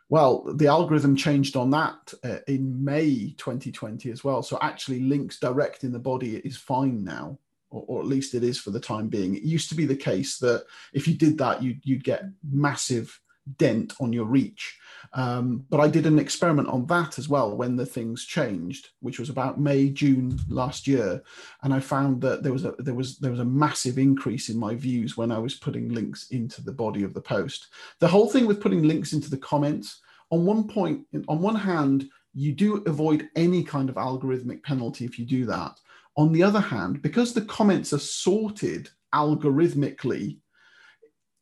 well 0.09 0.45
the 0.55 0.67
algorithm 0.67 1.17
changed 1.17 1.57
on 1.57 1.71
that 1.71 2.15
uh, 2.25 2.39
in 2.47 2.85
may 2.85 3.35
2020 3.39 4.11
as 4.11 4.23
well 4.23 4.43
so 4.43 4.59
actually 4.63 5.01
links 5.01 5.39
direct 5.39 5.85
in 5.85 5.93
the 5.93 5.99
body 5.99 6.37
is 6.37 6.57
fine 6.57 7.03
now 7.03 7.39
or, 7.71 7.85
or, 7.89 8.01
at 8.01 8.07
least 8.07 8.35
it 8.35 8.45
is 8.45 8.59
for 8.59 8.71
the 8.71 8.81
time 8.81 9.09
being. 9.09 9.35
It 9.35 9.43
used 9.43 9.69
to 9.71 9.75
be 9.75 9.87
the 9.87 9.97
case 9.97 10.39
that 10.39 10.65
if 10.93 11.09
you 11.09 11.15
did 11.15 11.37
that, 11.39 11.63
you'd, 11.63 11.81
you'd 11.85 12.05
get 12.05 12.25
massive 12.49 13.21
dent 13.59 13.95
on 14.01 14.13
your 14.13 14.25
reach. 14.25 14.79
Um, 15.13 15.65
but 15.71 15.81
I 15.81 15.89
did 15.89 16.07
an 16.07 16.19
experiment 16.19 16.69
on 16.69 16.87
that 16.87 17.19
as 17.19 17.29
well 17.29 17.57
when 17.57 17.77
the 17.77 17.87
things 17.87 18.25
changed, 18.25 18.91
which 19.01 19.19
was 19.19 19.31
about 19.31 19.61
May, 19.61 19.89
June 19.89 20.39
last 20.49 20.87
year, 20.87 21.23
and 21.63 21.73
I 21.73 21.81
found 21.81 22.21
that 22.23 22.43
there 22.43 22.53
was 22.53 22.65
a 22.65 22.75
there 22.79 22.95
was 22.95 23.19
there 23.19 23.31
was 23.31 23.41
a 23.41 23.45
massive 23.45 23.99
increase 23.99 24.49
in 24.49 24.59
my 24.59 24.75
views 24.75 25.17
when 25.17 25.33
I 25.33 25.39
was 25.39 25.55
putting 25.55 25.89
links 25.89 26.29
into 26.31 26.63
the 26.63 26.73
body 26.73 27.03
of 27.03 27.15
the 27.15 27.21
post. 27.21 27.69
The 28.01 28.09
whole 28.09 28.29
thing 28.29 28.47
with 28.47 28.61
putting 28.61 28.83
links 28.83 29.13
into 29.13 29.31
the 29.31 29.39
comments, 29.39 30.01
on 30.31 30.45
one 30.45 30.69
point, 30.69 31.07
on 31.29 31.41
one 31.41 31.57
hand, 31.57 32.09
you 32.35 32.53
do 32.53 32.83
avoid 32.87 33.29
any 33.37 33.63
kind 33.63 33.89
of 33.89 33.97
algorithmic 33.97 34.63
penalty 34.63 35.05
if 35.05 35.19
you 35.19 35.25
do 35.25 35.47
that. 35.47 35.79
On 36.19 36.33
the 36.33 36.43
other 36.43 36.61
hand, 36.61 37.03
because 37.03 37.33
the 37.33 37.43
comments 37.43 37.93
are 37.93 37.99
sorted 37.99 38.89
algorithmically 39.15 40.39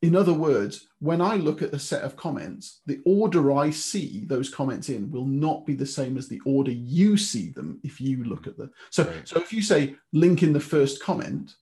in 0.01 0.15
other 0.15 0.33
words, 0.33 0.87
when 0.99 1.21
I 1.21 1.35
look 1.35 1.61
at 1.61 1.73
a 1.73 1.79
set 1.79 2.03
of 2.03 2.15
comments, 2.15 2.81
the 2.85 2.99
order 3.05 3.51
I 3.53 3.69
see 3.69 4.23
those 4.25 4.49
comments 4.49 4.89
in 4.89 5.11
will 5.11 5.25
not 5.25 5.65
be 5.65 5.73
the 5.73 5.85
same 5.85 6.17
as 6.17 6.27
the 6.27 6.41
order 6.45 6.71
you 6.71 7.17
see 7.17 7.49
them 7.49 7.79
if 7.83 7.99
you 7.99 8.23
look 8.23 8.45
at 8.47 8.57
them. 8.57 8.71
So, 8.89 9.03
right. 9.03 9.27
so 9.27 9.39
if 9.39 9.51
you 9.51 9.61
say 9.61 9.95
link 10.13 10.43
in 10.43 10.53
the 10.53 10.59
first 10.59 11.01
comment, 11.01 11.55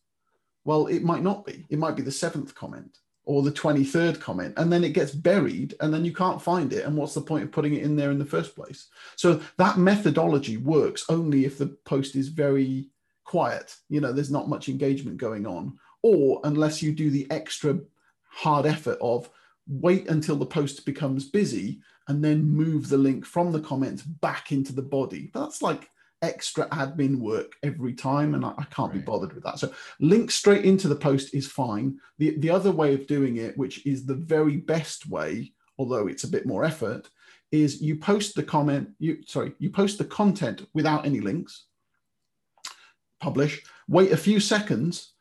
well, 0.66 0.88
it 0.88 1.04
might 1.04 1.24
not 1.24 1.46
be. 1.46 1.66
It 1.70 1.80
might 1.80 1.96
be 1.96 2.02
the 2.02 2.12
seventh 2.12 2.56
comment 2.56 2.98
or 3.26 3.42
the 3.42 3.52
23rd 3.52 4.20
comment, 4.20 4.54
and 4.58 4.72
then 4.72 4.84
it 4.84 4.92
gets 4.92 5.12
buried, 5.12 5.76
and 5.80 5.94
then 5.94 6.04
you 6.04 6.14
can't 6.14 6.42
find 6.42 6.74
it. 6.74 6.86
And 6.86 6.98
what's 6.98 7.14
the 7.14 7.22
point 7.22 7.46
of 7.46 7.52
putting 7.52 7.74
it 7.74 7.84
in 7.84 7.96
there 7.96 8.12
in 8.12 8.20
the 8.20 8.26
first 8.26 8.56
place? 8.56 8.88
So 9.16 9.42
that 9.58 9.78
methodology 9.78 10.58
works 10.58 11.06
only 11.08 11.46
if 11.46 11.58
the 11.58 11.68
post 11.86 12.16
is 12.16 12.28
very 12.28 12.90
quiet. 13.24 13.78
You 13.90 14.02
know, 14.02 14.12
there's 14.12 14.32
not 14.32 14.50
much 14.50 14.68
engagement 14.68 15.18
going 15.18 15.48
on, 15.48 15.80
or 16.02 16.42
unless 16.44 16.82
you 16.82 16.92
do 16.92 17.10
the 17.10 17.28
extra 17.32 17.80
hard 18.34 18.66
effort 18.66 18.98
of 19.00 19.30
wait 19.68 20.10
until 20.10 20.36
the 20.36 20.46
post 20.46 20.86
becomes 20.86 21.30
busy 21.30 21.80
and 22.08 22.24
then 22.24 22.44
move 22.44 22.90
the 22.90 22.98
link 22.98 23.26
from 23.26 23.52
the 23.52 23.62
comments 23.62 24.02
back 24.02 24.52
into 24.52 24.74
the 24.74 24.82
body. 24.82 25.32
That's 25.34 25.62
like 25.62 25.90
extra 26.22 26.68
admin 26.70 27.20
work 27.20 27.54
every 27.64 27.94
time, 27.94 28.34
and 28.34 28.44
I, 28.44 28.54
I 28.58 28.64
can't 28.66 28.92
right. 28.92 29.00
be 29.00 29.06
bothered 29.06 29.34
with 29.34 29.44
that. 29.44 29.60
So 29.60 29.72
link 30.00 30.32
straight 30.32 30.66
into 30.66 30.88
the 30.88 30.96
post 30.96 31.34
is 31.34 31.48
fine. 31.48 32.00
The 32.18 32.38
the 32.40 32.50
other 32.50 32.72
way 32.72 32.94
of 32.94 33.08
doing 33.08 33.38
it, 33.38 33.58
which 33.58 33.86
is 33.86 34.06
the 34.06 34.16
very 34.16 34.58
best 34.58 35.08
way, 35.08 35.54
although 35.78 36.08
it's 36.08 36.24
a 36.24 36.30
bit 36.30 36.46
more 36.46 36.66
effort, 36.66 37.10
is 37.52 37.82
you 37.82 37.98
post 37.98 38.36
the 38.36 38.44
comment. 38.44 38.90
You 39.00 39.20
sorry, 39.26 39.54
you 39.60 39.70
post 39.70 39.98
the 39.98 40.06
content 40.06 40.68
without 40.74 41.06
any 41.06 41.20
links. 41.20 41.68
Publish. 43.22 43.64
Wait 43.88 44.12
a 44.12 44.18
few 44.18 44.40
seconds. 44.40 45.14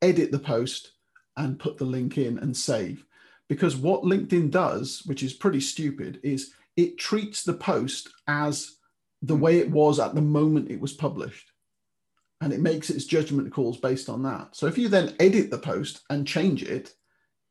Edit 0.00 0.30
the 0.30 0.38
post 0.38 0.92
and 1.38 1.58
put 1.58 1.78
the 1.78 1.84
link 1.84 2.18
in 2.18 2.38
and 2.38 2.54
save. 2.54 3.06
Because 3.48 3.76
what 3.76 4.02
LinkedIn 4.02 4.50
does, 4.50 5.02
which 5.06 5.22
is 5.22 5.32
pretty 5.32 5.60
stupid, 5.60 6.20
is 6.22 6.52
it 6.76 6.98
treats 6.98 7.42
the 7.42 7.54
post 7.54 8.10
as 8.26 8.76
the 9.22 9.36
way 9.36 9.58
it 9.58 9.70
was 9.70 9.98
at 9.98 10.14
the 10.14 10.20
moment 10.20 10.70
it 10.70 10.80
was 10.80 10.92
published. 10.92 11.50
And 12.40 12.52
it 12.52 12.60
makes 12.60 12.90
its 12.90 13.04
judgment 13.04 13.52
calls 13.52 13.78
based 13.78 14.08
on 14.08 14.22
that. 14.24 14.54
So 14.54 14.66
if 14.66 14.76
you 14.76 14.88
then 14.88 15.14
edit 15.18 15.50
the 15.50 15.58
post 15.58 16.02
and 16.10 16.26
change 16.26 16.62
it, 16.62 16.92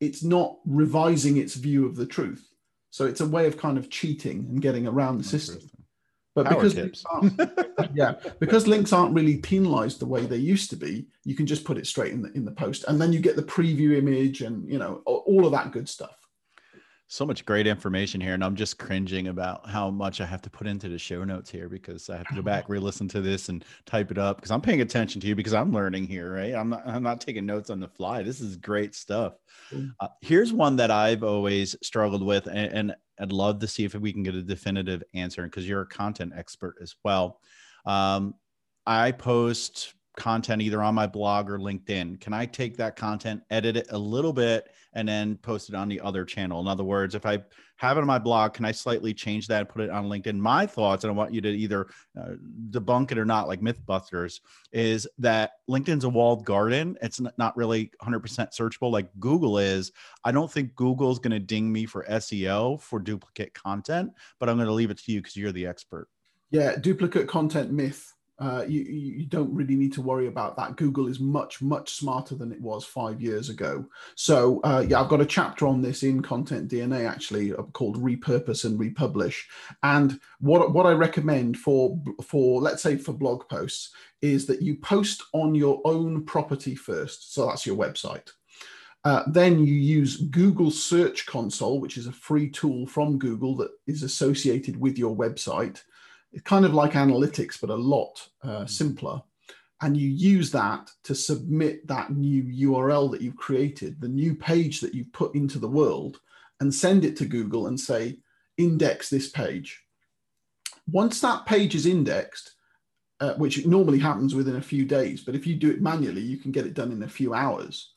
it's 0.00 0.22
not 0.22 0.58
revising 0.64 1.36
its 1.36 1.54
view 1.56 1.84
of 1.84 1.96
the 1.96 2.06
truth. 2.06 2.48
So 2.90 3.04
it's 3.04 3.20
a 3.20 3.26
way 3.26 3.46
of 3.46 3.58
kind 3.58 3.76
of 3.76 3.90
cheating 3.90 4.46
and 4.48 4.62
getting 4.62 4.86
around 4.86 5.18
the 5.18 5.24
system. 5.24 5.68
But 6.38 6.46
Power 6.46 6.54
because 6.54 6.74
tips. 6.74 7.04
yeah, 7.94 8.14
because 8.38 8.68
links 8.68 8.92
aren't 8.92 9.12
really 9.12 9.38
penalized 9.38 9.98
the 9.98 10.06
way 10.06 10.24
they 10.24 10.36
used 10.36 10.70
to 10.70 10.76
be, 10.76 11.06
you 11.24 11.34
can 11.34 11.46
just 11.46 11.64
put 11.64 11.76
it 11.76 11.84
straight 11.84 12.12
in 12.12 12.22
the 12.22 12.32
in 12.32 12.44
the 12.44 12.52
post, 12.52 12.84
and 12.86 13.00
then 13.00 13.12
you 13.12 13.18
get 13.18 13.34
the 13.34 13.42
preview 13.42 13.98
image 13.98 14.40
and 14.42 14.70
you 14.70 14.78
know 14.78 15.02
all 15.04 15.44
of 15.44 15.50
that 15.50 15.72
good 15.72 15.88
stuff 15.88 16.17
so 17.08 17.24
much 17.24 17.44
great 17.46 17.66
information 17.66 18.20
here 18.20 18.34
and 18.34 18.44
i'm 18.44 18.54
just 18.54 18.78
cringing 18.78 19.28
about 19.28 19.66
how 19.68 19.90
much 19.90 20.20
i 20.20 20.26
have 20.26 20.42
to 20.42 20.50
put 20.50 20.66
into 20.66 20.88
the 20.88 20.98
show 20.98 21.24
notes 21.24 21.50
here 21.50 21.68
because 21.68 22.08
i 22.10 22.16
have 22.16 22.28
to 22.28 22.34
go 22.34 22.42
back 22.42 22.68
re-listen 22.68 23.08
to 23.08 23.22
this 23.22 23.48
and 23.48 23.64
type 23.86 24.10
it 24.10 24.18
up 24.18 24.36
because 24.36 24.50
i'm 24.50 24.60
paying 24.60 24.82
attention 24.82 25.20
to 25.20 25.26
you 25.26 25.34
because 25.34 25.54
i'm 25.54 25.72
learning 25.72 26.06
here 26.06 26.34
right? 26.34 26.54
I'm 26.54 26.68
not 26.68 26.82
i'm 26.86 27.02
not 27.02 27.20
taking 27.20 27.46
notes 27.46 27.70
on 27.70 27.80
the 27.80 27.88
fly. 27.88 28.22
This 28.22 28.40
is 28.40 28.56
great 28.56 28.94
stuff. 28.94 29.34
Uh, 30.00 30.08
here's 30.20 30.52
one 30.52 30.76
that 30.76 30.90
i've 30.90 31.24
always 31.24 31.74
struggled 31.82 32.22
with 32.22 32.46
and, 32.46 32.72
and, 32.72 32.96
i'd 33.20 33.32
love 33.32 33.58
to 33.60 33.66
see 33.66 33.84
if 33.84 33.94
we 33.94 34.12
can 34.12 34.22
get 34.22 34.34
a 34.34 34.42
definitive 34.42 35.02
answer 35.14 35.42
because 35.44 35.68
you're 35.68 35.82
a 35.82 35.86
content 35.86 36.32
expert 36.36 36.76
as 36.80 36.94
well. 37.04 37.40
Um, 37.86 38.34
i 38.86 39.12
post 39.12 39.94
content 40.18 40.60
either 40.60 40.82
on 40.82 40.94
my 40.94 41.06
blog 41.06 41.48
or 41.48 41.58
LinkedIn? 41.58 42.20
Can 42.20 42.34
I 42.34 42.44
take 42.44 42.76
that 42.76 42.96
content, 42.96 43.42
edit 43.50 43.76
it 43.76 43.86
a 43.90 43.98
little 43.98 44.32
bit, 44.32 44.68
and 44.92 45.08
then 45.08 45.36
post 45.36 45.68
it 45.68 45.74
on 45.74 45.88
the 45.88 46.00
other 46.00 46.24
channel? 46.24 46.60
In 46.60 46.66
other 46.66 46.84
words, 46.84 47.14
if 47.14 47.24
I 47.24 47.38
have 47.76 47.96
it 47.96 48.00
on 48.00 48.06
my 48.06 48.18
blog, 48.18 48.52
can 48.52 48.64
I 48.64 48.72
slightly 48.72 49.14
change 49.14 49.46
that 49.46 49.60
and 49.60 49.68
put 49.68 49.82
it 49.82 49.90
on 49.90 50.08
LinkedIn? 50.08 50.36
My 50.36 50.66
thoughts, 50.66 51.04
and 51.04 51.10
I 51.10 51.14
want 51.14 51.32
you 51.32 51.40
to 51.40 51.48
either 51.48 51.86
uh, 52.20 52.32
debunk 52.70 53.12
it 53.12 53.18
or 53.18 53.24
not, 53.24 53.48
like 53.48 53.60
Mythbusters, 53.60 54.40
is 54.72 55.06
that 55.18 55.52
LinkedIn's 55.70 56.04
a 56.04 56.08
walled 56.08 56.44
garden. 56.44 56.98
It's 57.00 57.20
not 57.38 57.56
really 57.56 57.92
100% 58.02 58.20
searchable 58.20 58.90
like 58.90 59.08
Google 59.20 59.58
is. 59.58 59.92
I 60.24 60.32
don't 60.32 60.50
think 60.50 60.74
Google's 60.74 61.20
going 61.20 61.30
to 61.30 61.38
ding 61.38 61.72
me 61.72 61.86
for 61.86 62.04
SEO 62.10 62.82
for 62.82 62.98
duplicate 62.98 63.54
content, 63.54 64.12
but 64.40 64.48
I'm 64.48 64.56
going 64.56 64.66
to 64.66 64.74
leave 64.74 64.90
it 64.90 64.98
to 64.98 65.12
you 65.12 65.20
because 65.22 65.36
you're 65.36 65.52
the 65.52 65.66
expert. 65.66 66.08
Yeah, 66.50 66.76
duplicate 66.76 67.28
content 67.28 67.70
myth 67.70 68.14
uh, 68.40 68.64
you, 68.68 68.82
you 68.82 69.26
don't 69.26 69.52
really 69.52 69.74
need 69.74 69.92
to 69.92 70.02
worry 70.02 70.28
about 70.28 70.56
that. 70.56 70.76
Google 70.76 71.08
is 71.08 71.18
much, 71.18 71.60
much 71.60 71.94
smarter 71.94 72.36
than 72.36 72.52
it 72.52 72.60
was 72.60 72.84
five 72.84 73.20
years 73.20 73.48
ago. 73.48 73.84
So, 74.14 74.60
uh, 74.62 74.84
yeah, 74.86 75.00
I've 75.00 75.08
got 75.08 75.20
a 75.20 75.26
chapter 75.26 75.66
on 75.66 75.82
this 75.82 76.04
in 76.04 76.22
Content 76.22 76.70
DNA 76.70 77.08
actually 77.08 77.52
uh, 77.52 77.62
called 77.62 78.00
Repurpose 78.00 78.64
and 78.64 78.78
Republish. 78.78 79.48
And 79.82 80.20
what, 80.38 80.72
what 80.72 80.86
I 80.86 80.92
recommend 80.92 81.58
for, 81.58 82.00
for, 82.22 82.60
let's 82.60 82.82
say, 82.82 82.96
for 82.96 83.12
blog 83.12 83.48
posts 83.48 83.90
is 84.22 84.46
that 84.46 84.62
you 84.62 84.76
post 84.76 85.24
on 85.32 85.54
your 85.56 85.80
own 85.84 86.24
property 86.24 86.76
first. 86.76 87.34
So, 87.34 87.46
that's 87.46 87.66
your 87.66 87.76
website. 87.76 88.30
Uh, 89.04 89.22
then 89.28 89.58
you 89.64 89.74
use 89.74 90.16
Google 90.16 90.70
Search 90.70 91.26
Console, 91.26 91.80
which 91.80 91.96
is 91.96 92.06
a 92.06 92.12
free 92.12 92.50
tool 92.50 92.86
from 92.86 93.18
Google 93.18 93.56
that 93.56 93.70
is 93.86 94.02
associated 94.02 94.76
with 94.76 94.98
your 94.98 95.16
website 95.16 95.82
it's 96.32 96.42
kind 96.42 96.64
of 96.64 96.74
like 96.74 96.92
analytics, 96.92 97.60
but 97.60 97.70
a 97.70 97.74
lot 97.74 98.28
uh, 98.42 98.60
mm. 98.60 98.70
simpler. 98.70 99.22
And 99.80 99.96
you 99.96 100.08
use 100.08 100.50
that 100.50 100.90
to 101.04 101.14
submit 101.14 101.86
that 101.86 102.10
new 102.10 102.42
URL 102.70 103.10
that 103.12 103.20
you've 103.20 103.36
created, 103.36 104.00
the 104.00 104.08
new 104.08 104.34
page 104.34 104.80
that 104.80 104.94
you've 104.94 105.12
put 105.12 105.34
into 105.34 105.58
the 105.58 105.68
world, 105.68 106.20
and 106.60 106.74
send 106.74 107.04
it 107.04 107.16
to 107.16 107.26
Google 107.26 107.68
and 107.68 107.78
say, 107.78 108.18
index 108.56 109.08
this 109.08 109.30
page. 109.30 109.80
Once 110.90 111.20
that 111.20 111.46
page 111.46 111.74
is 111.74 111.86
indexed, 111.86 112.56
uh, 113.20 113.34
which 113.34 113.66
normally 113.66 113.98
happens 113.98 114.34
within 114.34 114.56
a 114.56 114.62
few 114.62 114.84
days, 114.84 115.22
but 115.22 115.34
if 115.34 115.46
you 115.46 115.54
do 115.54 115.70
it 115.70 115.82
manually, 115.82 116.20
you 116.20 116.38
can 116.38 116.50
get 116.50 116.66
it 116.66 116.74
done 116.74 116.90
in 116.90 117.02
a 117.02 117.08
few 117.08 117.34
hours. 117.34 117.92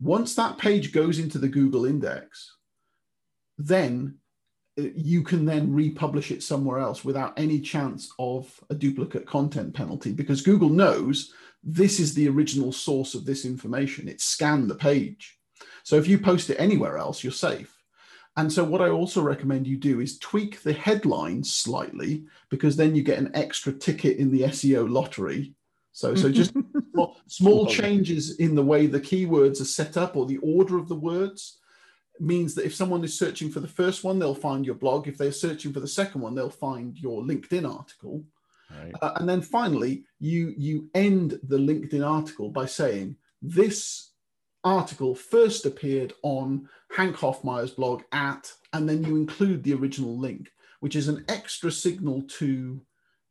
Once 0.00 0.34
that 0.34 0.58
page 0.58 0.92
goes 0.92 1.18
into 1.18 1.38
the 1.38 1.48
Google 1.48 1.84
index, 1.84 2.56
then 3.58 4.16
you 4.78 5.22
can 5.22 5.44
then 5.44 5.72
republish 5.72 6.30
it 6.30 6.42
somewhere 6.42 6.78
else 6.78 7.04
without 7.04 7.38
any 7.38 7.60
chance 7.60 8.12
of 8.18 8.62
a 8.70 8.74
duplicate 8.74 9.26
content 9.26 9.74
penalty 9.74 10.12
because 10.12 10.40
Google 10.40 10.68
knows 10.68 11.34
this 11.64 11.98
is 11.98 12.14
the 12.14 12.28
original 12.28 12.72
source 12.72 13.14
of 13.14 13.24
this 13.24 13.44
information. 13.44 14.08
It 14.08 14.20
scanned 14.20 14.70
the 14.70 14.76
page. 14.76 15.38
So 15.82 15.96
if 15.96 16.06
you 16.06 16.18
post 16.18 16.50
it 16.50 16.60
anywhere 16.60 16.96
else, 16.96 17.24
you're 17.24 17.32
safe. 17.32 17.74
And 18.36 18.52
so 18.52 18.62
what 18.62 18.80
I 18.80 18.88
also 18.88 19.20
recommend 19.20 19.66
you 19.66 19.76
do 19.76 19.98
is 20.00 20.18
tweak 20.18 20.62
the 20.62 20.72
headline 20.72 21.42
slightly 21.42 22.24
because 22.50 22.76
then 22.76 22.94
you 22.94 23.02
get 23.02 23.18
an 23.18 23.32
extra 23.34 23.72
ticket 23.72 24.18
in 24.18 24.30
the 24.30 24.42
SEO 24.42 24.88
lottery. 24.88 25.54
So, 25.90 26.14
so 26.14 26.30
just 26.32 26.52
small, 26.92 27.16
small 27.26 27.66
changes 27.66 28.36
in 28.36 28.54
the 28.54 28.62
way 28.62 28.86
the 28.86 29.00
keywords 29.00 29.60
are 29.60 29.64
set 29.64 29.96
up 29.96 30.14
or 30.14 30.24
the 30.24 30.38
order 30.38 30.78
of 30.78 30.88
the 30.88 30.94
words 30.94 31.58
means 32.20 32.54
that 32.54 32.64
if 32.64 32.74
someone 32.74 33.04
is 33.04 33.18
searching 33.18 33.50
for 33.50 33.60
the 33.60 33.68
first 33.68 34.04
one, 34.04 34.18
they'll 34.18 34.34
find 34.34 34.64
your 34.64 34.74
blog. 34.74 35.08
If 35.08 35.18
they're 35.18 35.32
searching 35.32 35.72
for 35.72 35.80
the 35.80 35.88
second 35.88 36.20
one, 36.20 36.34
they'll 36.34 36.50
find 36.50 36.96
your 36.98 37.22
LinkedIn 37.22 37.68
article. 37.68 38.24
Right. 38.70 38.92
Uh, 39.00 39.12
and 39.16 39.28
then 39.28 39.40
finally, 39.40 40.04
you 40.20 40.54
you 40.56 40.90
end 40.94 41.38
the 41.42 41.58
LinkedIn 41.58 42.06
article 42.06 42.50
by 42.50 42.66
saying 42.66 43.16
this 43.40 44.10
article 44.64 45.14
first 45.14 45.64
appeared 45.64 46.12
on 46.22 46.68
Hank 46.90 47.16
Hoffmeyer's 47.16 47.70
blog 47.70 48.02
at, 48.12 48.52
and 48.72 48.88
then 48.88 49.04
you 49.04 49.16
include 49.16 49.62
the 49.62 49.74
original 49.74 50.18
link, 50.18 50.52
which 50.80 50.96
is 50.96 51.08
an 51.08 51.24
extra 51.28 51.70
signal 51.70 52.22
to 52.22 52.80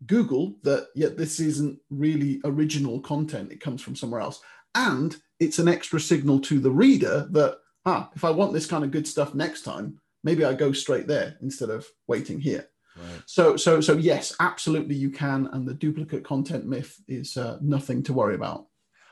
Google 0.06 0.56
that 0.64 0.88
yet 0.96 1.18
this 1.18 1.40
isn't 1.40 1.80
really 1.90 2.42
original 2.44 3.00
content; 3.00 3.52
it 3.52 3.62
comes 3.62 3.82
from 3.82 3.96
somewhere 3.96 4.22
else, 4.22 4.42
and 4.74 5.18
it's 5.40 5.60
an 5.60 5.68
extra 5.68 6.00
signal 6.00 6.40
to 6.40 6.60
the 6.60 6.72
reader 6.72 7.28
that 7.32 7.60
ah, 7.88 8.10
if 8.16 8.24
I 8.24 8.30
want 8.30 8.54
this 8.54 8.68
kind 8.68 8.84
of 8.84 8.92
good 8.92 9.08
stuff 9.08 9.34
next 9.34 9.64
time, 9.64 10.00
maybe 10.24 10.44
I 10.44 10.54
go 10.54 10.72
straight 10.74 11.08
there 11.08 11.38
instead 11.42 11.70
of 11.70 11.88
waiting 12.06 12.40
here. 12.40 12.68
Right. 12.98 13.22
So, 13.26 13.56
so, 13.58 13.80
so 13.80 13.94
yes, 13.94 14.36
absolutely 14.40 14.96
you 14.96 15.10
can, 15.10 15.48
and 15.54 15.68
the 15.68 15.74
duplicate 15.74 16.24
content 16.24 16.66
myth 16.66 17.00
is 17.08 17.38
uh, 17.38 17.58
nothing 17.62 18.04
to 18.04 18.14
worry 18.14 18.36
about. 18.36 18.68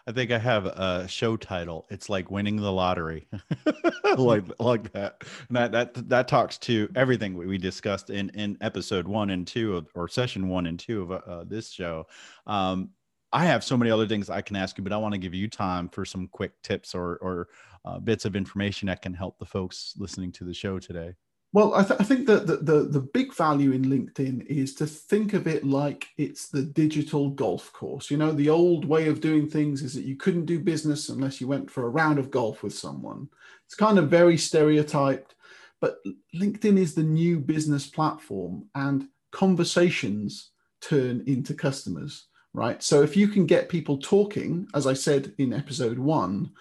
I 0.08 0.12
think 0.12 0.29
I 0.29 0.38
have 0.38 0.67
a 0.67 1.08
show 1.08 1.36
title. 1.36 1.88
It's 1.89 2.10
like 2.10 2.29
winning 2.29 2.58
the 2.58 2.72
lottery, 2.72 3.27
like 4.17 4.44
like 4.60 4.91
that. 4.91 5.24
And 5.48 5.58
that 5.58 5.72
that 5.72 6.10
that 6.10 6.27
talks 6.27 6.60
to 6.60 6.88
everything 6.96 7.34
we 7.36 7.58
discussed 7.58 8.12
in 8.12 8.29
in 8.29 8.55
episode 8.62 9.08
one 9.08 9.32
and 9.32 9.48
two 9.48 9.75
of, 9.75 9.88
or 9.96 10.08
session 10.08 10.48
one 10.48 10.67
and 10.67 10.77
two 10.77 11.01
of 11.01 11.12
uh, 11.12 11.44
this 11.46 11.72
show. 11.72 12.05
Um, 12.46 12.91
I 13.34 13.46
have 13.46 13.63
so 13.63 13.75
many 13.75 13.91
other 13.91 14.08
things 14.08 14.29
I 14.29 14.41
can 14.41 14.55
ask 14.55 14.77
you, 14.77 14.84
but 14.84 14.94
I 14.94 14.98
want 14.98 15.13
to 15.13 15.20
give 15.20 15.34
you 15.34 15.50
time 15.50 15.89
for 15.89 16.05
some 16.05 16.27
quick 16.27 16.62
tips 16.62 16.96
or 16.96 17.17
or 17.17 17.48
uh, 17.84 18.00
bits 18.00 18.25
of 18.25 18.36
information 18.36 18.88
that 18.88 19.01
can 19.01 19.13
help 19.13 19.38
the 19.38 19.46
folks 19.46 19.94
listening 19.98 20.32
to 20.34 20.44
the 20.44 20.53
show 20.53 20.79
today. 20.79 21.13
Well, 21.55 21.74
I, 21.74 21.84
th- 21.86 22.01
I 22.01 22.03
think 22.03 22.27
that 22.27 22.48
the, 22.48 22.58
the, 22.58 22.79
the 22.82 23.00
big 23.00 23.34
value 23.34 23.72
in 23.72 23.86
LinkedIn 23.86 24.46
is 24.48 24.75
to 24.75 24.86
think 24.86 25.34
of 25.34 25.48
it 25.48 25.63
like 25.63 26.08
it's 26.17 26.50
the 26.50 26.63
digital 26.63 27.29
golf 27.29 27.72
course. 27.72 28.12
You 28.12 28.17
know, 28.17 28.34
the 28.34 28.50
old 28.50 28.84
way 28.84 29.08
of 29.08 29.22
doing 29.22 29.50
things 29.50 29.82
is 29.82 29.94
that 29.94 30.03
you 30.03 30.17
couldn't 30.17 30.48
do 30.48 30.60
business 30.60 31.08
unless 31.08 31.39
you 31.39 31.48
went 31.48 31.72
for 31.72 31.86
a 31.86 31.89
round 31.89 32.20
of 32.20 32.29
golf 32.29 32.62
with 32.62 32.74
someone. 32.74 33.29
It's 33.65 33.75
kind 33.75 33.98
of 33.98 34.10
very 34.10 34.36
stereotyped, 34.36 35.36
but 35.79 36.00
LinkedIn 36.36 36.77
is 36.77 36.94
the 36.94 37.03
new 37.03 37.39
business 37.39 37.88
platform 37.88 38.67
and 38.75 39.08
conversations 39.32 40.51
turn 40.82 41.24
into 41.25 41.53
customers, 41.53 42.27
right? 42.55 42.81
So 42.81 43.03
if 43.03 43.15
you 43.17 43.27
can 43.27 43.45
get 43.45 43.69
people 43.69 43.97
talking, 43.97 44.67
as 44.74 44.88
I 44.88 44.93
said 44.93 45.33
in 45.38 45.53
episode 45.53 46.00
one, 46.00 46.51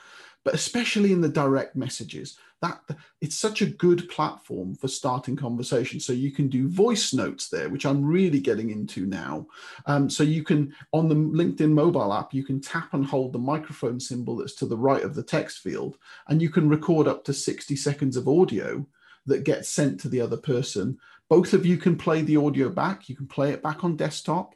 but 0.45 0.55
especially 0.55 1.13
in 1.13 1.21
the 1.21 1.29
direct 1.29 1.75
messages, 1.75 2.37
that 2.61 2.81
it's 3.21 3.37
such 3.37 3.61
a 3.61 3.67
good 3.67 4.09
platform 4.09 4.75
for 4.75 4.89
starting 4.89 5.37
conversations. 5.37 6.05
So 6.05 6.13
you 6.13 6.31
can 6.31 6.49
do 6.49 6.69
voice 6.69 7.13
notes 7.13 7.49
there, 7.49 7.69
which 7.69 7.85
I'm 7.85 8.05
really 8.05 8.41
getting 8.41 8.71
into 8.71 9.07
now. 9.07 9.47
Um, 9.87 10.09
so 10.09 10.23
you 10.23 10.43
can 10.43 10.75
on 10.93 11.09
the 11.09 11.15
LinkedIn 11.15 11.71
mobile 11.71 12.13
app, 12.13 12.33
you 12.33 12.43
can 12.43 12.61
tap 12.61 12.95
and 12.95 13.05
hold 13.05 13.33
the 13.33 13.39
microphone 13.39 14.01
symbol 14.01 14.37
that's 14.37 14.55
to 14.57 14.67
the 14.67 14.77
right 14.77 15.03
of 15.03 15.15
the 15.15 15.23
text 15.23 15.59
field, 15.59 15.99
and 16.29 16.41
you 16.41 16.49
can 16.49 16.69
record 16.69 17.07
up 17.07 17.25
to 17.25 17.35
60 17.35 17.77
seconds 17.77 18.17
of 18.17 18.29
audio 18.29 18.87
that 19.27 19.45
gets 19.45 19.69
sent 19.69 20.01
to 20.01 20.09
the 20.09 20.21
other 20.21 20.37
person. 20.37 20.99
Both 21.29 21.53
of 21.53 21.65
you 21.67 21.77
can 21.77 21.97
play 21.97 22.23
the 22.23 22.37
audio 22.37 22.69
back. 22.69 23.09
You 23.09 23.17
can 23.17 23.27
play 23.27 23.51
it 23.51 23.63
back 23.63 23.85
on 23.85 23.97
desktop. 23.97 24.55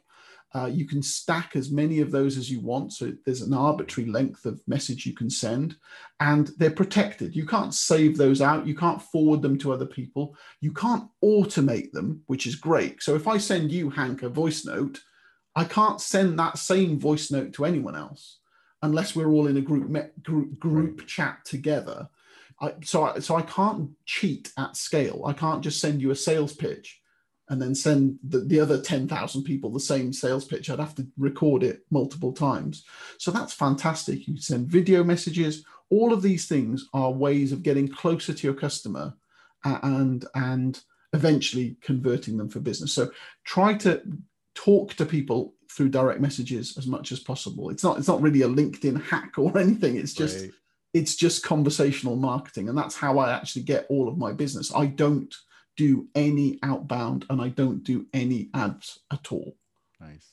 Uh, 0.55 0.65
you 0.65 0.87
can 0.87 1.01
stack 1.01 1.55
as 1.55 1.71
many 1.71 1.99
of 1.99 2.09
those 2.09 2.37
as 2.37 2.49
you 2.49 2.59
want. 2.59 2.91
So 2.93 3.13
there's 3.25 3.43
an 3.43 3.53
arbitrary 3.53 4.09
length 4.09 4.45
of 4.45 4.61
message 4.67 5.05
you 5.05 5.13
can 5.13 5.29
send, 5.29 5.75
and 6.19 6.49
they're 6.57 6.71
protected. 6.71 7.35
You 7.35 7.45
can't 7.45 7.73
save 7.73 8.17
those 8.17 8.41
out. 8.41 8.65
You 8.65 8.75
can't 8.75 9.01
forward 9.01 9.41
them 9.41 9.57
to 9.59 9.71
other 9.71 9.85
people. 9.85 10.35
You 10.59 10.73
can't 10.73 11.07
automate 11.23 11.91
them, 11.91 12.23
which 12.25 12.47
is 12.47 12.55
great. 12.55 13.03
So 13.03 13.15
if 13.15 13.27
I 13.27 13.37
send 13.37 13.71
you, 13.71 13.89
Hank, 13.91 14.23
a 14.23 14.29
voice 14.29 14.65
note, 14.65 14.99
I 15.55 15.65
can't 15.65 16.01
send 16.01 16.39
that 16.39 16.57
same 16.57 16.99
voice 16.99 17.31
note 17.31 17.53
to 17.53 17.65
anyone 17.65 17.95
else 17.95 18.39
unless 18.81 19.15
we're 19.15 19.29
all 19.29 19.47
in 19.47 19.57
a 19.57 19.61
group 19.61 19.91
group, 20.23 20.59
group 20.59 21.05
chat 21.05 21.43
together. 21.45 22.09
I, 22.61 22.73
so, 22.83 23.03
I, 23.03 23.19
so 23.19 23.35
I 23.35 23.41
can't 23.43 23.91
cheat 24.05 24.51
at 24.57 24.75
scale. 24.75 25.23
I 25.25 25.33
can't 25.33 25.63
just 25.63 25.79
send 25.79 26.01
you 26.01 26.11
a 26.11 26.15
sales 26.15 26.53
pitch 26.53 26.98
and 27.49 27.61
then 27.61 27.73
send 27.73 28.19
the, 28.23 28.39
the 28.39 28.59
other 28.59 28.79
10,000 28.79 29.43
people 29.43 29.71
the 29.71 29.79
same 29.79 30.13
sales 30.13 30.45
pitch. 30.45 30.69
I'd 30.69 30.79
have 30.79 30.95
to 30.95 31.07
record 31.17 31.63
it 31.63 31.83
multiple 31.89 32.31
times. 32.31 32.85
So 33.17 33.31
that's 33.31 33.53
fantastic. 33.53 34.27
You 34.27 34.37
send 34.37 34.67
video 34.67 35.03
messages. 35.03 35.65
All 35.89 36.13
of 36.13 36.21
these 36.21 36.47
things 36.47 36.87
are 36.93 37.11
ways 37.11 37.51
of 37.51 37.63
getting 37.63 37.87
closer 37.87 38.33
to 38.33 38.47
your 38.47 38.53
customer 38.53 39.15
and, 39.63 40.25
and 40.35 40.79
eventually 41.13 41.77
converting 41.81 42.37
them 42.37 42.49
for 42.49 42.59
business. 42.59 42.93
So 42.93 43.09
try 43.43 43.73
to 43.75 44.01
talk 44.53 44.93
to 44.95 45.05
people 45.05 45.55
through 45.71 45.89
direct 45.89 46.21
messages 46.21 46.77
as 46.77 46.85
much 46.85 47.11
as 47.11 47.19
possible. 47.19 47.71
It's 47.71 47.83
not, 47.83 47.97
it's 47.97 48.07
not 48.07 48.21
really 48.21 48.43
a 48.43 48.47
LinkedIn 48.47 49.01
hack 49.01 49.39
or 49.39 49.57
anything. 49.57 49.95
It's 49.95 50.13
just, 50.13 50.41
right. 50.41 50.51
it's 50.93 51.15
just 51.15 51.43
conversational 51.43 52.15
marketing. 52.15 52.69
And 52.69 52.77
that's 52.77 52.95
how 52.95 53.17
I 53.17 53.31
actually 53.31 53.63
get 53.63 53.87
all 53.89 54.07
of 54.07 54.19
my 54.19 54.33
business. 54.33 54.71
I 54.73 54.85
don't 54.85 55.33
do 55.79 56.09
any 56.13 56.59
outbound 56.61 57.25
and 57.29 57.41
I 57.41 57.47
don't 57.47 57.85
do 57.85 58.05
any 58.13 58.49
ads 58.53 58.99
at 59.13 59.31
all. 59.31 59.55
Nice. 60.01 60.27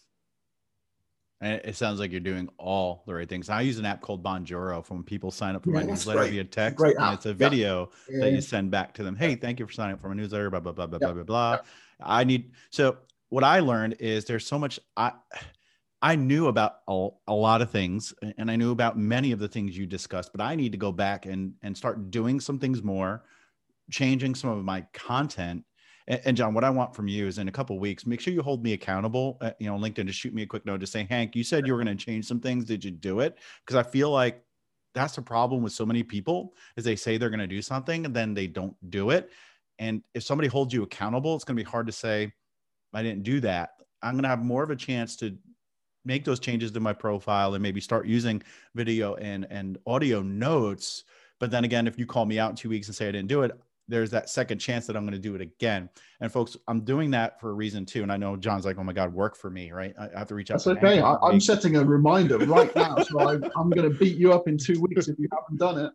And 1.40 1.60
it 1.64 1.76
sounds 1.76 2.00
like 2.00 2.10
you're 2.10 2.18
doing 2.18 2.48
all 2.58 3.04
the 3.06 3.14
right 3.14 3.28
things. 3.28 3.48
I 3.48 3.60
use 3.60 3.78
an 3.78 3.84
app 3.84 4.00
called 4.00 4.24
Bonjoro 4.24 4.84
for 4.84 4.94
when 4.94 5.04
people 5.04 5.30
sign 5.30 5.54
up 5.54 5.62
for 5.62 5.70
yeah, 5.70 5.80
my 5.80 5.82
newsletter 5.84 6.18
great. 6.20 6.32
via 6.32 6.44
text. 6.44 6.78
Great 6.78 6.96
and 6.98 7.14
it's 7.14 7.26
a 7.26 7.32
video 7.32 7.90
yeah. 8.10 8.24
that 8.24 8.32
you 8.32 8.40
send 8.40 8.72
back 8.72 8.92
to 8.94 9.04
them. 9.04 9.14
Hey, 9.14 9.36
thank 9.36 9.60
you 9.60 9.66
for 9.68 9.72
signing 9.72 9.94
up 9.94 10.00
for 10.00 10.08
my 10.08 10.16
newsletter, 10.16 10.50
blah, 10.50 10.58
blah, 10.58 10.72
blah, 10.72 10.86
blah, 10.86 10.98
blah, 10.98 11.12
blah, 11.12 11.22
blah. 11.22 11.58
I 12.00 12.24
need, 12.24 12.50
so 12.70 12.96
what 13.28 13.44
I 13.44 13.60
learned 13.60 13.96
is 14.00 14.24
there's 14.24 14.46
so 14.48 14.58
much, 14.58 14.80
I, 14.96 15.12
I 16.02 16.16
knew 16.16 16.48
about 16.48 16.78
a, 16.88 17.08
a 17.28 17.34
lot 17.34 17.62
of 17.62 17.70
things 17.70 18.12
and 18.36 18.50
I 18.50 18.56
knew 18.56 18.72
about 18.72 18.98
many 18.98 19.30
of 19.30 19.38
the 19.38 19.48
things 19.48 19.78
you 19.78 19.86
discussed, 19.86 20.32
but 20.32 20.40
I 20.40 20.56
need 20.56 20.72
to 20.72 20.78
go 20.78 20.90
back 20.90 21.26
and, 21.26 21.54
and 21.62 21.76
start 21.76 22.10
doing 22.10 22.40
some 22.40 22.58
things 22.58 22.82
more 22.82 23.22
changing 23.90 24.34
some 24.34 24.50
of 24.50 24.64
my 24.64 24.84
content. 24.92 25.64
And, 26.08 26.36
John, 26.36 26.54
what 26.54 26.62
I 26.62 26.70
want 26.70 26.94
from 26.94 27.08
you 27.08 27.26
is 27.26 27.38
in 27.38 27.48
a 27.48 27.52
couple 27.52 27.78
weeks, 27.80 28.06
make 28.06 28.20
sure 28.20 28.32
you 28.32 28.40
hold 28.40 28.62
me 28.62 28.74
accountable. 28.74 29.38
Uh, 29.40 29.50
you 29.58 29.66
know, 29.66 29.76
LinkedIn, 29.76 30.06
to 30.06 30.12
shoot 30.12 30.32
me 30.32 30.42
a 30.42 30.46
quick 30.46 30.64
note 30.64 30.78
to 30.80 30.86
say, 30.86 31.04
Hank, 31.10 31.34
you 31.34 31.42
said 31.42 31.66
you 31.66 31.74
were 31.74 31.82
going 31.82 31.96
to 31.96 32.04
change 32.04 32.26
some 32.26 32.38
things. 32.38 32.64
Did 32.64 32.84
you 32.84 32.92
do 32.92 33.20
it? 33.20 33.38
Because 33.64 33.74
I 33.74 33.88
feel 33.88 34.10
like 34.10 34.44
that's 34.94 35.16
the 35.16 35.22
problem 35.22 35.62
with 35.62 35.72
so 35.72 35.84
many 35.84 36.04
people 36.04 36.54
is 36.76 36.84
they 36.84 36.94
say 36.94 37.18
they're 37.18 37.28
going 37.28 37.40
to 37.40 37.46
do 37.48 37.60
something 37.60 38.06
and 38.06 38.14
then 38.14 38.34
they 38.34 38.46
don't 38.46 38.76
do 38.88 39.10
it. 39.10 39.30
And 39.78 40.02
if 40.14 40.22
somebody 40.22 40.48
holds 40.48 40.72
you 40.72 40.84
accountable, 40.84 41.34
it's 41.34 41.44
going 41.44 41.56
to 41.56 41.62
be 41.62 41.68
hard 41.68 41.86
to 41.86 41.92
say, 41.92 42.32
I 42.94 43.02
didn't 43.02 43.24
do 43.24 43.40
that. 43.40 43.70
I'm 44.02 44.14
going 44.14 44.22
to 44.22 44.28
have 44.28 44.44
more 44.44 44.62
of 44.62 44.70
a 44.70 44.76
chance 44.76 45.16
to 45.16 45.36
make 46.04 46.24
those 46.24 46.40
changes 46.40 46.70
to 46.70 46.80
my 46.80 46.92
profile 46.92 47.54
and 47.54 47.62
maybe 47.62 47.80
start 47.80 48.06
using 48.06 48.42
video 48.74 49.16
and 49.16 49.46
and 49.50 49.76
audio 49.86 50.22
notes. 50.22 51.04
But 51.40 51.50
then 51.50 51.64
again, 51.64 51.86
if 51.86 51.98
you 51.98 52.06
call 52.06 52.24
me 52.24 52.38
out 52.38 52.50
in 52.50 52.56
two 52.56 52.68
weeks 52.68 52.86
and 52.86 52.96
say 52.96 53.08
I 53.08 53.12
didn't 53.12 53.28
do 53.28 53.42
it, 53.42 53.52
there's 53.88 54.10
that 54.10 54.28
second 54.28 54.58
chance 54.58 54.86
that 54.86 54.96
I'm 54.96 55.04
going 55.04 55.12
to 55.12 55.18
do 55.18 55.34
it 55.34 55.40
again. 55.40 55.88
And 56.20 56.30
folks, 56.30 56.56
I'm 56.68 56.80
doing 56.80 57.10
that 57.12 57.40
for 57.40 57.50
a 57.50 57.54
reason 57.54 57.86
too. 57.86 58.02
And 58.02 58.10
I 58.10 58.16
know 58.16 58.36
John's 58.36 58.64
like, 58.64 58.78
oh 58.78 58.84
my 58.84 58.92
God, 58.92 59.12
work 59.12 59.36
for 59.36 59.50
me, 59.50 59.70
right? 59.70 59.94
I 59.98 60.18
have 60.18 60.28
to 60.28 60.34
reach 60.34 60.50
out. 60.50 60.54
That's 60.54 60.66
okay. 60.66 61.00
I, 61.00 61.16
am 61.28 61.40
setting 61.40 61.76
a 61.76 61.84
reminder 61.84 62.38
right 62.38 62.74
now. 62.74 62.96
so 62.96 63.20
I, 63.20 63.34
I'm 63.56 63.70
going 63.70 63.90
to 63.90 63.96
beat 63.98 64.16
you 64.16 64.32
up 64.32 64.48
in 64.48 64.58
two 64.58 64.80
weeks 64.80 65.08
if 65.08 65.18
you 65.18 65.28
haven't 65.32 65.58
done 65.58 65.78
it 65.78 65.92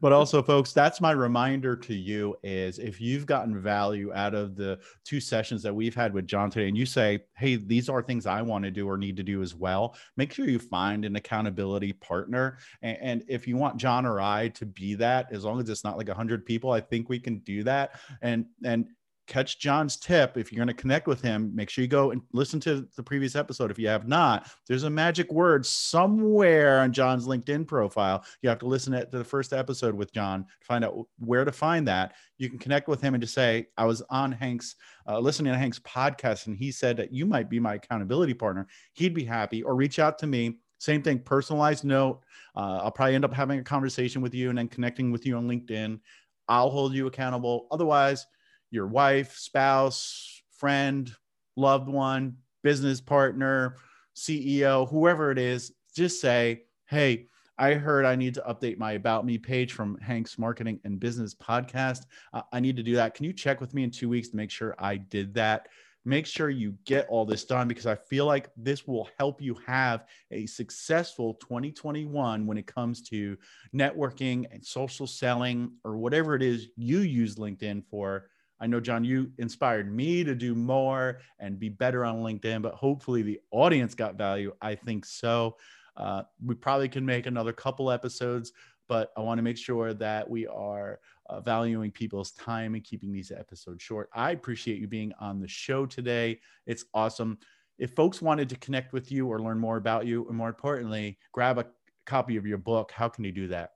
but 0.00 0.12
also 0.12 0.42
folks 0.42 0.72
that's 0.72 1.00
my 1.00 1.10
reminder 1.10 1.76
to 1.76 1.94
you 1.94 2.36
is 2.42 2.78
if 2.78 3.00
you've 3.00 3.26
gotten 3.26 3.60
value 3.60 4.12
out 4.14 4.34
of 4.34 4.56
the 4.56 4.78
two 5.04 5.20
sessions 5.20 5.62
that 5.62 5.74
we've 5.74 5.94
had 5.94 6.12
with 6.12 6.26
john 6.26 6.50
today 6.50 6.68
and 6.68 6.76
you 6.76 6.86
say 6.86 7.18
hey 7.36 7.56
these 7.56 7.88
are 7.88 8.02
things 8.02 8.26
i 8.26 8.42
want 8.42 8.64
to 8.64 8.70
do 8.70 8.88
or 8.88 8.96
need 8.96 9.16
to 9.16 9.22
do 9.22 9.42
as 9.42 9.54
well 9.54 9.94
make 10.16 10.32
sure 10.32 10.48
you 10.48 10.58
find 10.58 11.04
an 11.04 11.16
accountability 11.16 11.92
partner. 11.94 12.58
And, 12.82 12.98
and 13.00 13.24
if 13.28 13.46
you 13.46 13.56
want 13.56 13.76
john 13.76 14.04
or 14.04 14.20
i 14.20 14.48
to 14.48 14.66
be 14.66 14.94
that 14.94 15.32
as 15.32 15.44
long 15.44 15.60
as 15.60 15.68
it's 15.68 15.84
not 15.84 15.96
like 15.96 16.08
100 16.08 16.44
people 16.44 16.70
i 16.70 16.80
think 16.80 17.08
we 17.08 17.18
can 17.18 17.38
do 17.40 17.62
that. 17.64 18.00
And 18.22 18.46
and 18.64 18.86
catch 19.30 19.58
John's 19.60 19.96
tip. 19.96 20.36
If 20.36 20.52
you're 20.52 20.58
going 20.58 20.74
to 20.76 20.80
connect 20.80 21.06
with 21.06 21.22
him, 21.22 21.54
make 21.54 21.70
sure 21.70 21.82
you 21.82 21.88
go 21.88 22.10
and 22.10 22.20
listen 22.32 22.58
to 22.60 22.86
the 22.96 23.02
previous 23.02 23.36
episode. 23.36 23.70
If 23.70 23.78
you 23.78 23.88
have 23.88 24.08
not, 24.08 24.50
there's 24.66 24.82
a 24.82 24.90
magic 24.90 25.32
word 25.32 25.64
somewhere 25.64 26.80
on 26.80 26.92
John's 26.92 27.26
LinkedIn 27.26 27.66
profile. 27.66 28.24
You 28.42 28.48
have 28.48 28.58
to 28.58 28.66
listen 28.66 28.92
to 28.92 29.08
the 29.10 29.24
first 29.24 29.52
episode 29.52 29.94
with 29.94 30.12
John 30.12 30.44
to 30.44 30.66
find 30.66 30.84
out 30.84 31.06
where 31.18 31.44
to 31.44 31.52
find 31.52 31.86
that. 31.88 32.14
You 32.38 32.50
can 32.50 32.58
connect 32.58 32.88
with 32.88 33.00
him 33.00 33.14
and 33.14 33.22
just 33.22 33.34
say, 33.34 33.68
I 33.78 33.86
was 33.86 34.02
on 34.10 34.32
Hank's, 34.32 34.74
uh, 35.08 35.20
listening 35.20 35.52
to 35.52 35.58
Hank's 35.58 35.78
podcast, 35.78 36.46
and 36.48 36.56
he 36.56 36.72
said 36.72 36.96
that 36.96 37.12
you 37.12 37.24
might 37.24 37.48
be 37.48 37.60
my 37.60 37.74
accountability 37.74 38.34
partner. 38.34 38.66
He'd 38.94 39.14
be 39.14 39.24
happy, 39.24 39.62
or 39.62 39.76
reach 39.76 39.98
out 39.98 40.18
to 40.18 40.26
me. 40.26 40.58
Same 40.78 41.02
thing, 41.02 41.20
personalized 41.20 41.84
note. 41.84 42.22
Uh, 42.56 42.80
I'll 42.82 42.90
probably 42.90 43.14
end 43.14 43.24
up 43.24 43.34
having 43.34 43.60
a 43.60 43.62
conversation 43.62 44.22
with 44.22 44.34
you 44.34 44.48
and 44.48 44.58
then 44.58 44.66
connecting 44.66 45.12
with 45.12 45.24
you 45.24 45.36
on 45.36 45.46
LinkedIn. 45.46 46.00
I'll 46.48 46.70
hold 46.70 46.94
you 46.94 47.06
accountable. 47.06 47.68
Otherwise, 47.70 48.26
your 48.70 48.86
wife, 48.86 49.36
spouse, 49.36 50.42
friend, 50.52 51.12
loved 51.56 51.88
one, 51.88 52.36
business 52.62 53.00
partner, 53.00 53.76
CEO, 54.16 54.88
whoever 54.88 55.30
it 55.30 55.38
is, 55.38 55.72
just 55.94 56.20
say, 56.20 56.64
Hey, 56.86 57.26
I 57.58 57.74
heard 57.74 58.06
I 58.06 58.16
need 58.16 58.34
to 58.34 58.44
update 58.48 58.78
my 58.78 58.92
About 58.92 59.26
Me 59.26 59.36
page 59.36 59.74
from 59.74 59.98
Hank's 59.98 60.38
Marketing 60.38 60.80
and 60.84 60.98
Business 60.98 61.34
podcast. 61.34 62.06
Uh, 62.32 62.40
I 62.52 62.60
need 62.60 62.76
to 62.76 62.82
do 62.82 62.94
that. 62.94 63.14
Can 63.14 63.26
you 63.26 63.34
check 63.34 63.60
with 63.60 63.74
me 63.74 63.82
in 63.82 63.90
two 63.90 64.08
weeks 64.08 64.30
to 64.30 64.36
make 64.36 64.50
sure 64.50 64.74
I 64.78 64.96
did 64.96 65.34
that? 65.34 65.68
Make 66.06 66.24
sure 66.24 66.48
you 66.48 66.74
get 66.86 67.06
all 67.10 67.26
this 67.26 67.44
done 67.44 67.68
because 67.68 67.86
I 67.86 67.96
feel 67.96 68.24
like 68.24 68.48
this 68.56 68.86
will 68.86 69.10
help 69.18 69.42
you 69.42 69.58
have 69.66 70.06
a 70.30 70.46
successful 70.46 71.34
2021 71.34 72.46
when 72.46 72.56
it 72.56 72.66
comes 72.66 73.02
to 73.10 73.36
networking 73.74 74.46
and 74.50 74.64
social 74.64 75.06
selling 75.06 75.72
or 75.84 75.98
whatever 75.98 76.34
it 76.34 76.42
is 76.42 76.68
you 76.76 77.00
use 77.00 77.36
LinkedIn 77.36 77.84
for 77.90 78.29
I 78.60 78.66
know, 78.66 78.80
John, 78.80 79.04
you 79.04 79.32
inspired 79.38 79.92
me 79.92 80.22
to 80.22 80.34
do 80.34 80.54
more 80.54 81.20
and 81.38 81.58
be 81.58 81.70
better 81.70 82.04
on 82.04 82.16
LinkedIn, 82.16 82.60
but 82.60 82.74
hopefully 82.74 83.22
the 83.22 83.40
audience 83.50 83.94
got 83.94 84.16
value. 84.16 84.52
I 84.60 84.74
think 84.74 85.06
so. 85.06 85.56
Uh, 85.96 86.22
we 86.44 86.54
probably 86.54 86.88
can 86.88 87.04
make 87.04 87.26
another 87.26 87.52
couple 87.52 87.90
episodes, 87.90 88.52
but 88.88 89.12
I 89.16 89.20
want 89.20 89.38
to 89.38 89.42
make 89.42 89.56
sure 89.56 89.94
that 89.94 90.28
we 90.28 90.46
are 90.46 91.00
uh, 91.28 91.40
valuing 91.40 91.90
people's 91.90 92.32
time 92.32 92.74
and 92.74 92.84
keeping 92.84 93.12
these 93.12 93.30
episodes 93.30 93.82
short. 93.82 94.10
I 94.14 94.32
appreciate 94.32 94.78
you 94.78 94.88
being 94.88 95.12
on 95.20 95.40
the 95.40 95.48
show 95.48 95.86
today. 95.86 96.40
It's 96.66 96.84
awesome. 96.92 97.38
If 97.78 97.92
folks 97.92 98.20
wanted 98.20 98.48
to 98.50 98.56
connect 98.56 98.92
with 98.92 99.10
you 99.10 99.26
or 99.26 99.40
learn 99.40 99.58
more 99.58 99.78
about 99.78 100.06
you, 100.06 100.28
and 100.28 100.36
more 100.36 100.48
importantly, 100.48 101.18
grab 101.32 101.58
a 101.58 101.66
copy 102.04 102.36
of 102.36 102.46
your 102.46 102.58
book, 102.58 102.92
how 102.92 103.08
can 103.08 103.24
you 103.24 103.32
do 103.32 103.48
that? 103.48 103.70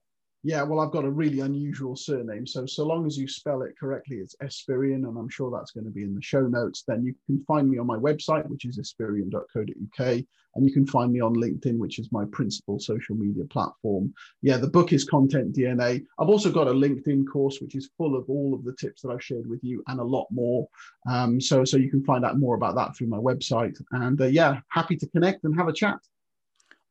Yeah, 0.46 0.62
well, 0.62 0.80
I've 0.80 0.90
got 0.90 1.07
a 1.07 1.11
really 1.11 1.40
unusual 1.40 1.96
surname. 1.96 2.46
So, 2.46 2.66
so 2.66 2.85
long 2.85 3.07
as 3.07 3.16
you 3.16 3.26
spell 3.26 3.62
it 3.62 3.78
correctly, 3.80 4.18
it's 4.18 4.37
Espirian, 4.42 5.09
and 5.09 5.16
I'm 5.16 5.30
sure 5.30 5.50
that's 5.50 5.70
going 5.70 5.87
to 5.87 5.90
be 5.90 6.02
in 6.02 6.14
the 6.14 6.20
show 6.20 6.42
notes. 6.42 6.85
Then 6.87 7.02
you 7.02 7.14
can 7.24 7.42
find 7.46 7.66
me 7.66 7.78
on 7.78 7.87
my 7.87 7.96
website, 7.96 8.46
which 8.50 8.66
is 8.66 8.78
espirian.co.uk, 8.78 10.07
and 10.07 10.66
you 10.66 10.70
can 10.70 10.87
find 10.87 11.14
me 11.14 11.20
on 11.20 11.35
LinkedIn, 11.35 11.78
which 11.78 11.98
is 11.98 12.12
my 12.12 12.26
principal 12.26 12.78
social 12.78 13.16
media 13.16 13.44
platform. 13.46 14.12
Yeah, 14.42 14.59
the 14.59 14.68
book 14.68 14.92
is 14.92 15.04
Content 15.07 15.57
DNA. 15.57 16.04
I've 16.18 16.28
also 16.28 16.52
got 16.52 16.68
a 16.68 16.72
LinkedIn 16.72 17.24
course, 17.26 17.62
which 17.62 17.74
is 17.74 17.88
full 17.96 18.14
of 18.14 18.28
all 18.28 18.52
of 18.52 18.64
the 18.64 18.76
tips 18.78 19.00
that 19.00 19.12
I've 19.12 19.24
shared 19.24 19.48
with 19.48 19.64
you 19.64 19.83
and 19.87 19.98
a 19.98 20.04
lot 20.04 20.26
more. 20.30 20.68
Um, 21.09 21.40
so, 21.40 21.64
so 21.64 21.78
you 21.78 21.90
can 21.90 22.04
find 22.04 22.22
out 22.22 22.38
more 22.38 22.54
about 22.54 22.74
that 22.74 22.94
through 22.94 23.09
my 23.09 23.16
website. 23.16 23.80
And 23.92 24.20
uh, 24.20 24.26
yeah, 24.26 24.61
happy 24.68 24.96
to 24.96 25.09
connect 25.09 25.44
and 25.44 25.57
have 25.57 25.68
a 25.68 25.72
chat. 25.72 25.96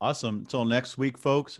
Awesome. 0.02 0.40
Until 0.40 0.66
next 0.66 0.98
week, 0.98 1.20
folks 1.20 1.60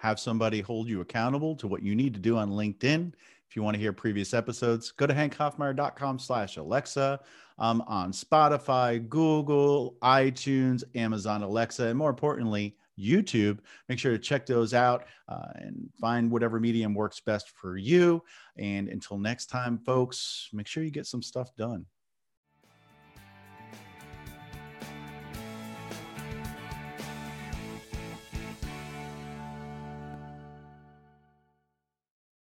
have 0.00 0.18
somebody 0.18 0.62
hold 0.62 0.88
you 0.88 1.02
accountable 1.02 1.54
to 1.54 1.68
what 1.68 1.82
you 1.82 1.94
need 1.94 2.14
to 2.14 2.20
do 2.20 2.38
on 2.38 2.50
LinkedIn. 2.50 3.12
If 3.48 3.54
you 3.54 3.62
want 3.62 3.74
to 3.74 3.80
hear 3.80 3.92
previous 3.92 4.32
episodes, 4.32 4.92
go 4.92 5.06
to 5.06 5.12
hankhoffmeyer.com 5.12 6.18
slash 6.18 6.56
Alexa. 6.56 7.20
I'm 7.58 7.82
on 7.82 8.12
Spotify, 8.12 9.06
Google, 9.06 9.96
iTunes, 10.02 10.84
Amazon 10.94 11.42
Alexa, 11.42 11.84
and 11.84 11.98
more 11.98 12.08
importantly, 12.08 12.76
YouTube. 12.98 13.58
Make 13.90 13.98
sure 13.98 14.12
to 14.12 14.18
check 14.18 14.46
those 14.46 14.72
out 14.72 15.04
uh, 15.28 15.48
and 15.56 15.90
find 16.00 16.30
whatever 16.30 16.58
medium 16.60 16.94
works 16.94 17.20
best 17.20 17.50
for 17.50 17.76
you. 17.76 18.22
And 18.56 18.88
until 18.88 19.18
next 19.18 19.46
time, 19.46 19.78
folks, 19.78 20.48
make 20.54 20.66
sure 20.66 20.82
you 20.82 20.90
get 20.90 21.06
some 21.06 21.22
stuff 21.22 21.54
done. 21.56 21.84